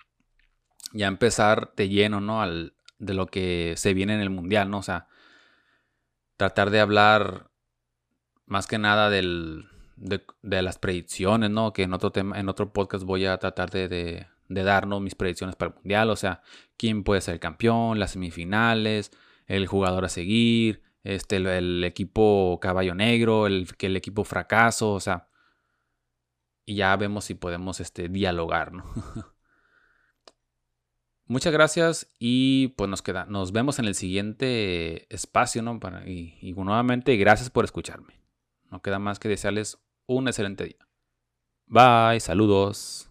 ya 0.94 1.08
empezar 1.08 1.74
de 1.76 1.90
lleno, 1.90 2.20
¿no? 2.22 2.42
Al, 2.42 2.74
de 2.98 3.14
lo 3.14 3.28
que 3.28 3.74
se 3.78 3.94
viene 3.94 4.16
en 4.16 4.22
el 4.22 4.30
mundial, 4.30 4.70
¿no? 4.70 4.80
O 4.80 4.84
sea, 4.84 5.08
tratar 6.38 6.70
de 6.70 6.80
hablar 6.80 7.52
más 8.46 8.68
que 8.68 8.78
nada 8.78 9.10
del, 9.10 9.68
de, 9.96 10.62
las 10.62 10.78
predicciones, 10.78 11.50
¿no? 11.50 11.74
Que 11.74 11.84
en 11.84 11.94
otro 11.94 12.12
tema, 12.12 12.40
en 12.40 12.50
otro 12.50 12.74
podcast 12.74 13.04
voy 13.04 13.26
a 13.26 13.38
tratar 13.38 13.70
de, 13.70 13.88
de, 13.88 14.28
de 14.48 14.64
darnos 14.64 15.02
mis 15.02 15.16
predicciones 15.16 15.56
para 15.56 15.72
el 15.72 15.76
mundial, 15.76 16.10
o 16.10 16.16
sea, 16.16 16.42
quién 16.78 17.04
puede 17.04 17.22
ser 17.22 17.36
el 17.36 17.40
campeón, 17.40 18.00
las 18.00 18.12
semifinales, 18.12 19.12
el 19.48 19.68
jugador 19.68 20.06
a 20.06 20.10
seguir, 20.10 20.84
este, 21.06 21.38
el, 21.38 21.84
equipo 21.84 22.60
caballo 22.60 22.96
negro, 22.96 23.48
el, 23.48 23.76
que 23.78 23.86
el 23.86 23.96
equipo 23.96 24.24
fracaso, 24.24 24.91
o 24.94 25.00
sea, 25.00 25.30
y 26.65 26.76
ya 26.76 26.96
vemos 26.98 27.26
si 27.26 27.36
podemos 27.36 27.80
este, 27.80 28.10
dialogar, 28.10 28.74
¿no? 28.74 28.86
Muchas 31.28 31.54
gracias 31.54 32.13
y 32.20 32.70
pues 32.70 32.89
nos, 32.89 33.02
queda, 33.02 33.26
nos 33.26 33.52
vemos 33.52 33.80
en 33.80 33.86
el 33.86 33.96
siguiente 33.96 35.13
espacio, 35.13 35.62
¿no? 35.63 35.80
y, 36.06 36.38
y 36.41 36.54
nuevamente 36.54 37.15
gracias 37.18 37.50
por 37.50 37.65
escucharme. 37.65 38.22
No 38.70 38.82
queda 38.82 39.00
más 39.00 39.18
que 39.20 39.30
desearles 39.30 39.80
un 40.06 40.28
excelente 40.28 40.65
día. 40.65 40.88
Bye, 41.68 42.20
saludos. 42.20 43.10